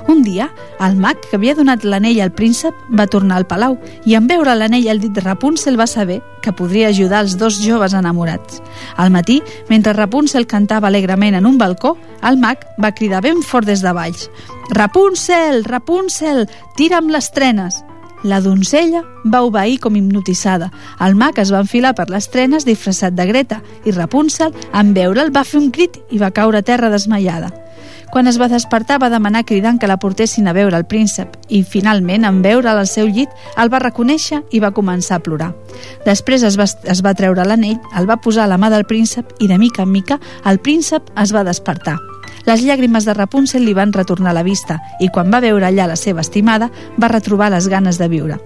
Un 0.08 0.22
dia, 0.22 0.48
el 0.80 0.96
mag 0.96 1.20
que 1.28 1.36
havia 1.36 1.54
donat 1.54 1.84
l'anell 1.84 2.20
al 2.22 2.32
príncep 2.34 2.74
va 2.98 3.06
tornar 3.10 3.38
al 3.38 3.46
palau 3.50 3.76
i 4.06 4.16
en 4.18 4.26
veure 4.30 4.54
l'anell 4.56 4.88
al 4.90 5.02
dit 5.02 5.12
de 5.14 5.24
Rapunzel 5.24 5.78
va 5.78 5.86
saber 5.86 6.20
que 6.42 6.52
podria 6.52 6.88
ajudar 6.88 7.22
els 7.24 7.36
dos 7.38 7.60
joves 7.62 7.94
enamorats. 7.94 8.62
Al 8.96 9.10
matí, 9.10 9.40
mentre 9.68 9.96
Rapunzel 9.96 10.46
cantava 10.46 10.88
alegrement 10.88 11.36
en 11.38 11.46
un 11.46 11.58
balcó, 11.58 11.96
el 12.22 12.38
mag 12.38 12.64
va 12.82 12.94
cridar 12.94 13.22
ben 13.22 13.42
fort 13.42 13.66
des 13.66 13.84
de 13.84 13.92
baix 13.92 14.28
«Rapunzel! 14.70 15.64
Rapunzel! 15.64 16.46
Tira'm 16.76 17.08
les 17.12 17.30
trenes!» 17.32 17.82
La 18.24 18.40
doncella 18.40 19.04
va 19.24 19.44
obeir 19.46 19.78
com 19.78 19.94
hipnotitzada. 19.96 20.72
El 21.04 21.14
mag 21.14 21.38
es 21.38 21.52
va 21.54 21.62
enfilar 21.62 21.94
per 21.94 22.08
les 22.10 22.26
trenes 22.32 22.66
disfressat 22.66 23.14
de 23.14 23.26
Greta 23.28 23.60
i 23.86 23.94
Rapunzel, 23.94 24.50
en 24.74 24.92
veure'l, 24.94 25.30
va 25.34 25.46
fer 25.46 25.60
un 25.60 25.70
crit 25.70 26.00
i 26.10 26.18
va 26.18 26.34
caure 26.34 26.58
a 26.58 26.66
terra 26.66 26.90
desmaiada. 26.90 27.52
Quan 28.10 28.26
es 28.26 28.38
va 28.40 28.48
despertar 28.48 28.98
va 28.98 29.10
demanar 29.12 29.44
cridant 29.44 29.78
que 29.78 29.86
la 29.86 29.98
portessin 30.00 30.48
a 30.48 30.54
veure 30.56 30.76
el 30.76 30.86
príncep 30.88 31.36
i, 31.48 31.62
finalment, 31.62 32.24
en 32.24 32.42
veure'l 32.42 32.80
al 32.80 32.88
seu 32.88 33.06
llit, 33.06 33.30
el 33.56 33.70
va 33.70 33.82
reconèixer 33.84 34.42
i 34.50 34.62
va 34.64 34.72
començar 34.74 35.18
a 35.18 35.24
plorar. 35.24 35.52
Després 36.06 36.42
es 36.42 36.58
va, 36.58 36.66
es 36.66 37.04
va 37.04 37.14
treure 37.14 37.44
l'anell, 37.44 37.78
el 37.94 38.08
va 38.08 38.18
posar 38.18 38.48
a 38.48 38.50
la 38.50 38.58
mà 38.58 38.72
del 38.72 38.88
príncep 38.88 39.36
i, 39.38 39.46
de 39.46 39.58
mica 39.58 39.84
en 39.84 39.92
mica, 39.92 40.18
el 40.44 40.58
príncep 40.58 41.12
es 41.20 41.36
va 41.36 41.44
despertar. 41.44 41.98
Les 42.46 42.62
llàgrimes 42.62 43.06
de 43.06 43.14
Rapunzel 43.14 43.64
li 43.66 43.74
van 43.74 43.92
retornar 43.92 44.34
la 44.36 44.46
vista 44.46 44.78
i 45.00 45.08
quan 45.08 45.32
va 45.32 45.42
veure 45.44 45.66
allà 45.66 45.88
la 45.88 45.96
seva 45.96 46.22
estimada 46.24 46.70
va 46.98 47.12
retrobar 47.12 47.50
les 47.54 47.68
ganes 47.68 47.98
de 47.98 48.08
viure. 48.08 48.38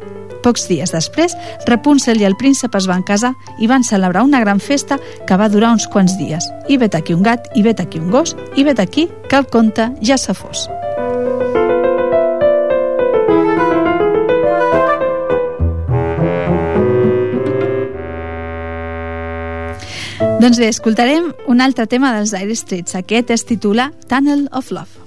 Pocs 0.42 0.66
dies 0.66 0.90
després, 0.90 1.36
Rapunzel 1.68 2.20
i 2.20 2.26
el 2.26 2.36
príncep 2.36 2.74
es 2.74 2.88
van 2.90 3.04
casar 3.06 3.32
i 3.62 3.70
van 3.70 3.86
celebrar 3.86 4.24
una 4.26 4.42
gran 4.42 4.58
festa 4.60 4.98
que 5.26 5.38
va 5.38 5.48
durar 5.48 5.72
uns 5.76 5.86
quants 5.86 6.18
dies. 6.18 6.50
I 6.68 6.80
vet 6.82 6.98
aquí 6.98 7.14
un 7.14 7.22
gat, 7.22 7.46
i 7.54 7.62
vet 7.62 7.80
aquí 7.80 8.02
un 8.02 8.10
gos, 8.10 8.36
i 8.56 8.66
vet 8.66 8.82
aquí 8.82 9.08
que 9.30 9.38
el 9.38 9.46
conte 9.46 9.92
ja 10.02 10.18
se 10.18 10.34
fos. 10.34 10.68
Doncs 20.42 20.58
bé, 20.58 20.66
escoltarem 20.72 21.28
un 21.46 21.60
altre 21.62 21.84
tema 21.86 22.08
dels 22.16 22.32
Dire 22.34 22.56
Straits. 22.58 22.96
Aquest 22.98 23.30
es 23.30 23.46
titula 23.46 23.92
Tunnel 24.10 24.48
of 24.50 24.74
Love. 24.74 25.01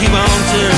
keep 0.00 0.14
on 0.14 0.28
till 0.48 0.69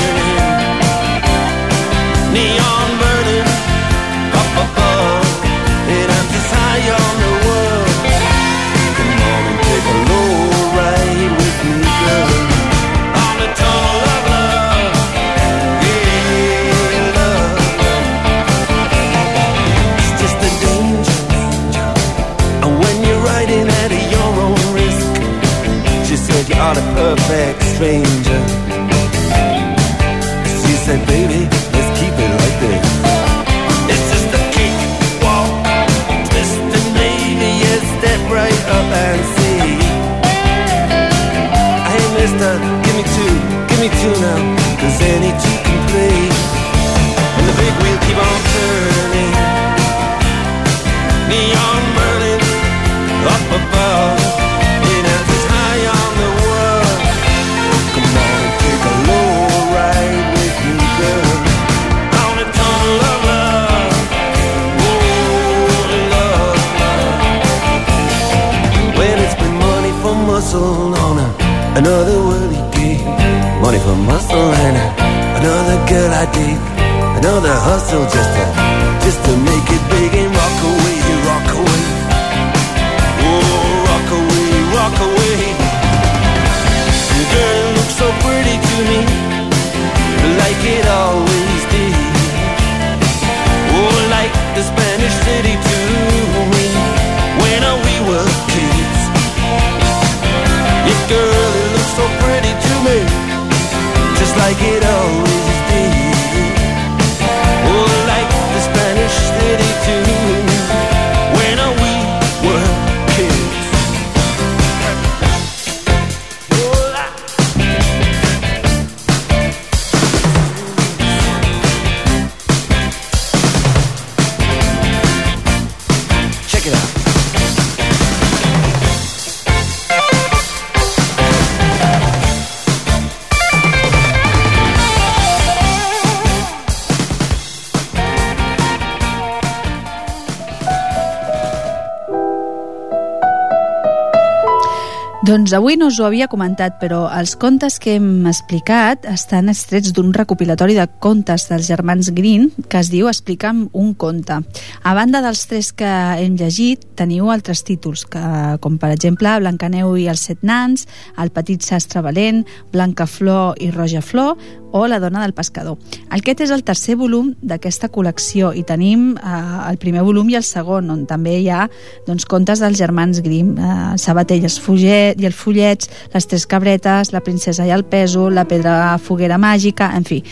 Doncs 145.43 145.57
avui 145.57 145.75
no 145.75 145.89
us 145.91 145.97
ho 145.99 146.05
havia 146.07 146.29
comentat, 146.31 146.77
però 146.79 147.01
els 147.11 147.33
contes 147.35 147.75
que 147.83 147.97
hem 147.97 148.29
explicat 148.29 149.03
estan 149.11 149.51
extrets 149.51 149.91
d'un 149.91 150.13
recopilatori 150.15 150.77
de 150.77 150.85
contes 151.03 151.49
dels 151.49 151.67
germans 151.67 152.13
Green 152.15 152.47
que 152.71 152.79
es 152.79 152.87
diu 152.87 153.09
Explica'm 153.11 153.65
un 153.75 153.91
conte. 153.91 154.39
A 154.39 154.95
banda 154.95 155.19
dels 155.19 155.43
tres 155.51 155.73
que 155.75 155.91
hem 156.23 156.39
llegit, 156.39 156.87
teniu 156.95 157.27
altres 157.27 157.65
títols, 157.67 158.05
que, 158.07 158.23
com 158.63 158.79
per 158.79 158.93
exemple 158.95 159.35
Blancaneu 159.43 159.97
i 159.99 160.07
els 160.07 160.23
set 160.29 160.47
nans, 160.47 160.87
El 161.19 161.35
petit 161.35 161.59
sastre 161.59 161.99
valent, 161.99 162.45
Blanca 162.71 163.03
Flor 163.03 163.59
i 163.59 163.67
Roja 163.75 163.99
Flor, 163.99 164.37
o 164.73 164.87
La 164.87 164.99
dona 164.99 165.21
del 165.21 165.35
pescador. 165.37 165.77
Aquest 166.09 166.41
és 166.47 166.51
el 166.51 166.63
tercer 166.65 166.95
volum 166.97 167.29
d'aquesta 167.45 167.91
col·lecció 167.93 168.49
i 168.57 168.63
tenim 168.65 169.11
eh, 169.13 169.33
el 169.69 169.77
primer 169.77 170.01
volum 170.01 170.31
i 170.31 170.37
el 170.39 170.43
segon, 170.43 170.89
on 170.89 171.03
també 171.05 171.35
hi 171.37 171.51
ha 171.53 171.67
doncs, 172.07 172.25
contes 172.25 172.63
dels 172.63 172.79
germans 172.81 173.21
Grimm, 173.21 173.53
eh, 173.53 173.93
els, 173.93 174.57
Follet, 174.59 175.21
i 175.21 175.29
els 175.29 175.37
Follets, 175.43 175.89
Les 176.13 176.27
tres 176.27 176.47
cabretes, 176.47 177.13
La 177.13 177.23
princesa 177.23 177.67
i 177.67 177.73
el 177.75 177.83
pèsol, 177.83 178.33
La 178.33 178.47
pedra 178.47 178.97
foguera 178.97 179.37
màgica, 179.37 179.91
en 179.95 180.07
fi. 180.07 180.23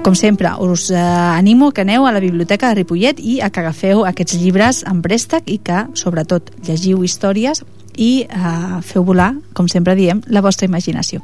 Com 0.00 0.14
sempre, 0.16 0.48
us 0.64 0.88
eh, 0.90 0.96
animo 0.96 1.72
que 1.76 1.82
aneu 1.84 2.06
a 2.06 2.12
la 2.12 2.22
biblioteca 2.24 2.70
de 2.70 2.80
Ripollet 2.80 3.20
i 3.20 3.40
a 3.44 3.50
que 3.52 3.60
agafeu 3.60 4.06
aquests 4.08 4.38
llibres 4.40 4.80
en 4.88 5.02
préstec 5.04 5.44
i 5.52 5.58
que, 5.60 5.84
sobretot, 5.92 6.48
llegiu 6.64 7.04
històries 7.04 7.60
i 7.96 8.26
eh, 8.28 8.80
feu 8.86 9.04
volar, 9.04 9.32
com 9.54 9.68
sempre 9.68 9.96
diem, 9.98 10.22
la 10.26 10.42
vostra 10.44 10.68
imaginació. 10.68 11.20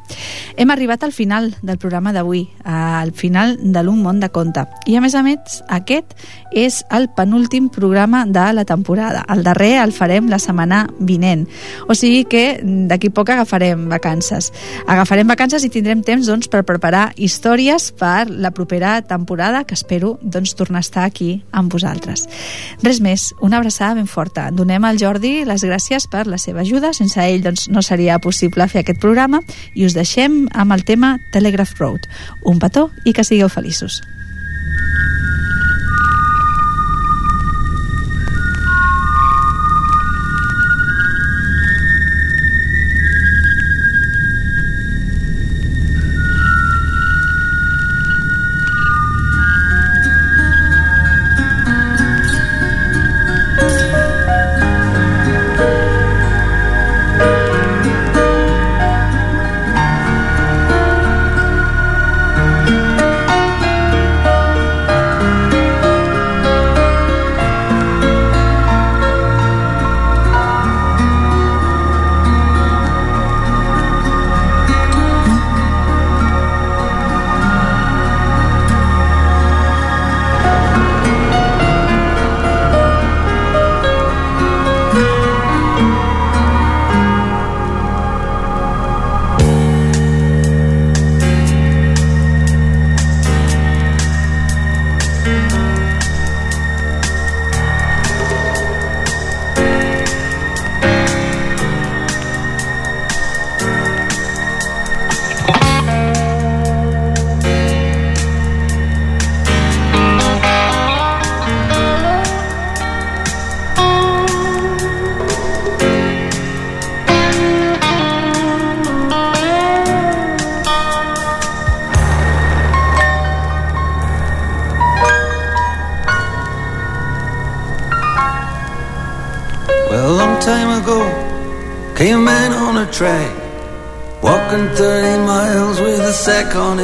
Hem 0.56 0.70
arribat 0.70 1.04
al 1.04 1.12
final 1.12 1.52
del 1.62 1.78
programa 1.78 2.12
d'avui, 2.12 2.46
al 2.64 3.12
final 3.12 3.56
de 3.60 3.82
l'Un 3.82 4.02
món 4.02 4.20
de 4.20 4.30
conte. 4.32 4.66
I 4.86 4.96
a 4.96 5.02
més 5.04 5.14
a 5.14 5.22
més, 5.26 5.60
aquest 5.68 6.16
és 6.56 6.80
el 6.94 7.08
penúltim 7.12 7.68
programa 7.68 8.24
de 8.26 8.46
la 8.52 8.64
temporada. 8.64 9.24
El 9.32 9.42
darrer 9.44 9.76
el 9.82 9.92
farem 9.92 10.30
la 10.30 10.38
setmana 10.40 10.86
vinent. 10.98 11.46
O 11.88 11.94
sigui 11.94 12.24
que 12.24 12.60
d'aquí 12.62 13.10
poc 13.10 13.30
agafarem 13.34 13.88
vacances. 13.90 14.52
Agafarem 14.86 15.28
vacances 15.28 15.64
i 15.66 15.70
tindrem 15.72 16.02
temps 16.06 16.26
doncs, 16.26 16.48
per 16.48 16.64
preparar 16.64 17.10
històries 17.16 17.90
per 17.98 18.28
la 18.30 18.52
propera 18.56 19.00
temporada, 19.02 19.64
que 19.64 19.76
espero 19.76 20.16
doncs, 20.22 20.54
tornar 20.56 20.80
a 20.80 20.86
estar 20.86 21.04
aquí 21.04 21.42
amb 21.52 21.72
vosaltres. 21.72 22.26
Res 22.82 23.00
més, 23.04 23.32
una 23.40 23.60
abraçada 23.60 23.98
ben 23.98 24.08
forta. 24.08 24.48
Donem 24.50 24.84
al 24.84 25.00
Jordi 25.00 25.44
les 25.44 25.64
gràcies 25.64 26.08
per 26.10 26.26
la 26.26 26.38
seva 26.38 26.55
ajuda. 26.62 26.92
Sense 26.96 27.20
ell 27.22 27.42
doncs, 27.44 27.68
no 27.68 27.82
seria 27.82 28.18
possible 28.22 28.66
fer 28.68 28.82
aquest 28.82 29.00
programa 29.02 29.42
i 29.74 29.86
us 29.86 29.96
deixem 29.96 30.44
amb 30.52 30.76
el 30.76 30.84
tema 30.84 31.16
Telegraph 31.32 31.78
Road. 31.80 32.08
Un 32.44 32.60
petó 32.62 32.90
i 33.04 33.12
que 33.12 33.24
sigueu 33.24 33.50
feliços. 33.52 34.02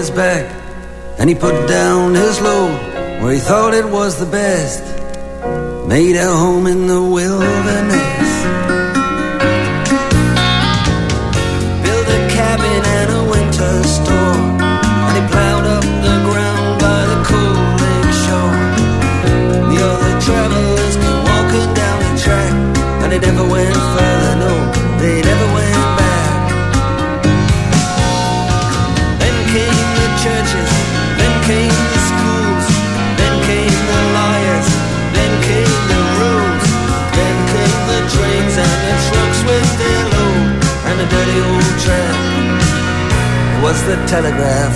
his 0.03 0.11
back 0.11 0.51
and 1.21 1.31
he 1.31 1.35
put 1.35 1.69
down 1.69 2.13
his 2.13 2.41
load 2.41 2.75
where 3.23 3.35
he 3.35 3.39
thought 3.39 3.73
it 3.73 3.85
was 3.85 4.19
the 4.19 4.27
best. 4.27 4.83
Made 5.87 6.17
a 6.17 6.27
home 6.27 6.67
in 6.67 6.89
the 6.89 7.01
wilderness. 7.01 8.02
telegraph 44.13 44.72